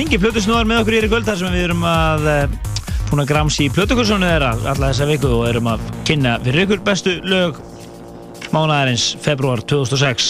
[0.00, 2.56] Engi plötusnúðar með okkur hér í kvöld þar sem við erum að eh,
[3.06, 6.82] búin að gramsi í plötukurssonu þeirra alla þessa viku og erum að kynna fyrir ykkur
[6.88, 7.60] bestu lög
[8.50, 10.26] mánaðarins februar 2006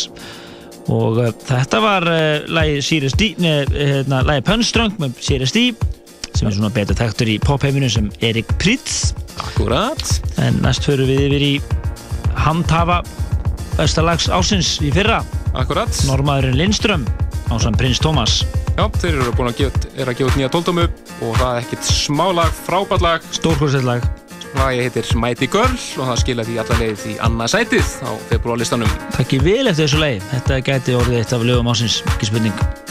[0.92, 5.70] og uh, þetta var uh, lagi Sirius D neða, hérna, lagi Punstrunk með Sirius D
[6.34, 10.04] sem er svona betur tektur í popheiminu sem Erik Pritz Akkurat.
[10.42, 11.54] En næst förum við yfir í
[12.44, 13.00] handhafa
[13.78, 15.22] bestalags ásins í fyrra.
[15.56, 17.06] Akkurat Normaðurinn Lindström
[17.54, 18.42] ásann Prins Thomas.
[18.76, 19.90] Já, þeir eru búin að gefa,
[20.28, 20.86] út nýja tóldömu
[21.24, 23.28] og það er ekkit smálag, frábært lag.
[23.34, 24.04] Stórkvæmsett lag.
[24.56, 28.98] Lagi heitir Mighty Girl og það skilja því allar leið í annað sætið á februarlistanum
[29.18, 32.87] Takk ég vel eftir þessu leið Þetta gæti orðið eitt af lögum ásins, ekki spurning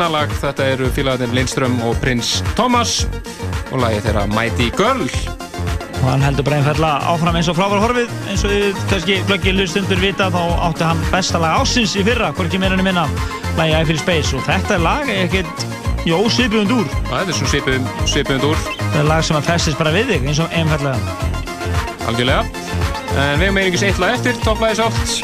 [0.00, 3.02] knallag, þetta eru félagarnir Lindström og Prins Thomas
[3.68, 5.02] og lagið þeirra Mighty Girl.
[5.98, 8.14] Og hann heldur bara einfallega áfram eins og frávar horfið.
[8.32, 12.30] Eins og við kannski glöggir hlustundur vita þá átti hann besta lag ásins í fyrra
[12.38, 13.04] hvorki meira enn minna,
[13.58, 15.66] lagi I Feel Space og þetta er lag ekkert
[16.08, 16.88] jó, svipuðund úr.
[17.10, 18.66] Það er svipuðund, svipuðund úr.
[18.80, 21.18] Þetta er lag sem að festist bara við þig eins og einfallega
[22.08, 22.46] algjörlega.
[23.18, 25.18] En við hefum einingis eitt lag eftir, topplæðis átt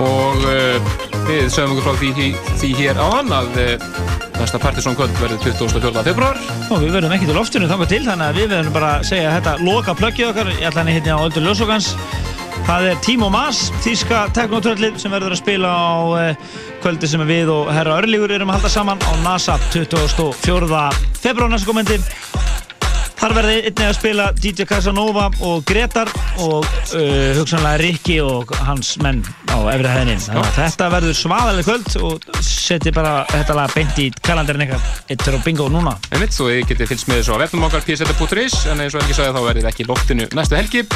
[0.00, 2.26] og uh, við sögum okkur frá því,
[2.60, 3.86] því hér áðan að uh,
[4.36, 6.04] næsta Partiðsson kvöld verður 24.
[6.06, 6.38] februar
[6.70, 9.32] og við verðum ekki til loftinu þangað til þannig að við verðum bara að segja
[9.34, 11.90] þetta loka plöggið okkar ég ætla henni hérna á Öldur Ljósokans
[12.68, 17.50] það er Timo Mas, þíska teknotröllið sem verður að spila á uh, kvöldi sem við
[17.56, 20.82] og herra Örlíkur erum að halda saman á NASA 24.
[21.24, 21.98] februar næsta komendi
[23.16, 26.10] Þar verði einnig að spila DJ Casanova og Gretar
[26.44, 30.18] og uh, hugsanlega Rikki og hans menn á efri hæðinni.
[30.26, 35.14] Þannig að þetta verður svaðalega kvöld og seti bara þetta lag beint í kalendarin eitthvað
[35.14, 35.96] eittur og bingo núna.
[36.12, 39.36] Einmitt, þið getið fylgst með þessu á vefnum okkar pseta.is en eins og Helgi sagði
[39.36, 40.86] þá verðið ekki loftinu næstu helgi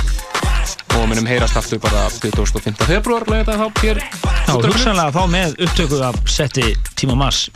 [0.99, 2.77] og minnum heyrast aftur bara 25.
[2.85, 4.03] februar þetta þá hér.
[4.05, 7.49] Já, hugsanlega þá með upptöku af seti Tíma Mass.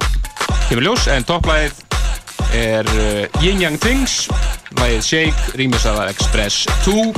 [0.70, 1.93] Kemur ljós, en topplæðið
[2.54, 4.14] er uh, Yin Yang Things
[4.80, 7.12] lægið Shake, rýmisaða Express 2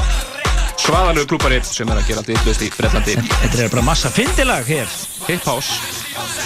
[0.86, 4.88] svaðalög klúparitt sem er að gera yllust í Breitlandi Þetta er bara massa fyndilag hér.
[5.26, 5.80] Hip House.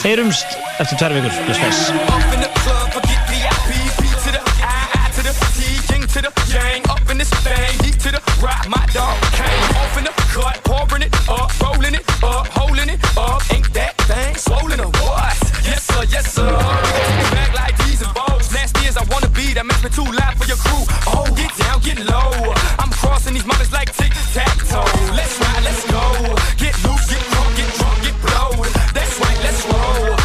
[0.05, 1.81] Heyrumst eftir tverr vikur plus þess
[6.11, 9.77] to the gang, up in this thing, deep to the rock, my dog came.
[9.79, 13.95] Off in the cut, pouring it up, rolling it up, holding it up, ain't that
[14.11, 15.39] thing swollen or what?
[15.65, 16.51] Yes sir, yes sir.
[17.31, 17.70] Back like
[19.55, 20.85] wanna that makes me too loud for your crew.
[21.07, 22.55] Oh, get down, get low.
[22.79, 24.85] I'm crossing these mountains like tic tac toe.
[25.15, 26.03] Let's ride, let's go.
[26.57, 28.67] Get loose, get drunk, get drunk, get blowed.
[28.95, 30.20] That's right, let's roll.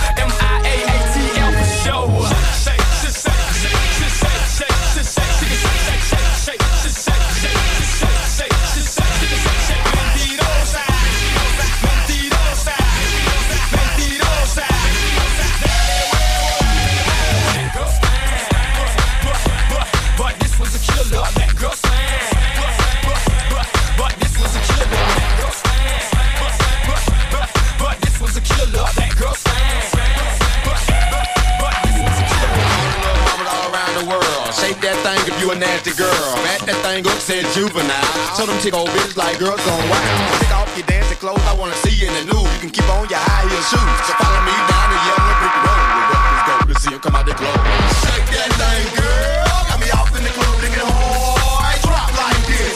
[35.60, 36.36] Nasty girl.
[36.44, 37.90] Back that thing up, said juvenile.
[38.36, 40.42] Show them chick old bitches like girls gone wild.
[40.42, 42.50] Take off your dancing clothes, I wanna see you in the nude.
[42.60, 44.00] You can keep on your high heel shoes.
[44.08, 45.84] So follow me down the yellow brick road.
[46.12, 47.56] Rappers go to see 'em come out the club.
[48.04, 49.62] Shake that thing, girl.
[49.70, 51.78] Got me off in the club thinking hard.
[51.82, 52.76] Drop like this.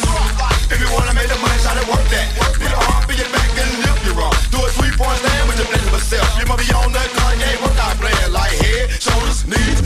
[0.71, 2.27] If you wanna make the money, try to work that.
[2.59, 4.35] Put a arm for your back and lift your arm.
[4.51, 6.29] Do a three-point stand with your blessing myself.
[6.39, 9.78] You might be on that Kanye workout plan like head, shoulders, knees,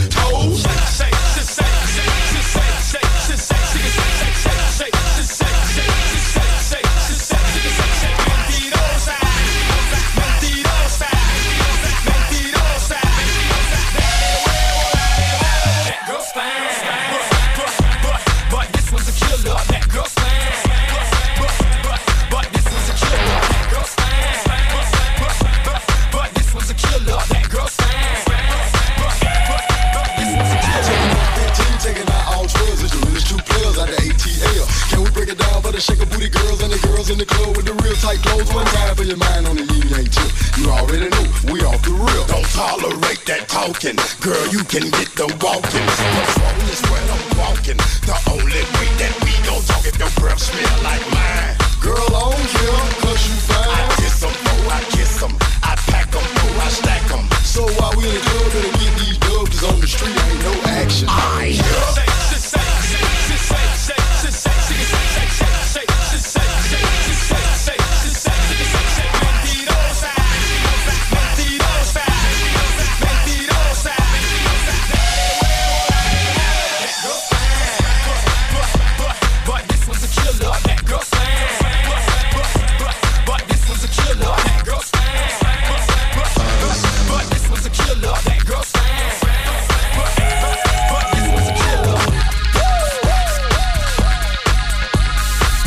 [37.04, 38.54] clowns in the club with the real tight clothes.
[38.54, 40.32] One time for your mind on the yin yang chip.
[40.58, 42.26] You already know we off the real.
[42.28, 44.46] Don't tolerate that talking, girl.
[44.52, 45.84] You can get the walking.
[45.84, 47.78] The phone is where I'm walking.
[48.08, 51.56] The only way that we gon' talk if your breath smell like mine.
[51.82, 53.68] Girl, I don't care, cause you fine.
[53.68, 55.34] I diss them, oh, I kiss them.
[55.64, 57.26] I pack them, oh, I stack them.
[57.44, 60.16] So while we in the club, better get these dubs on the street.
[60.16, 61.08] Ain't no action.
[61.10, 62.23] I hear.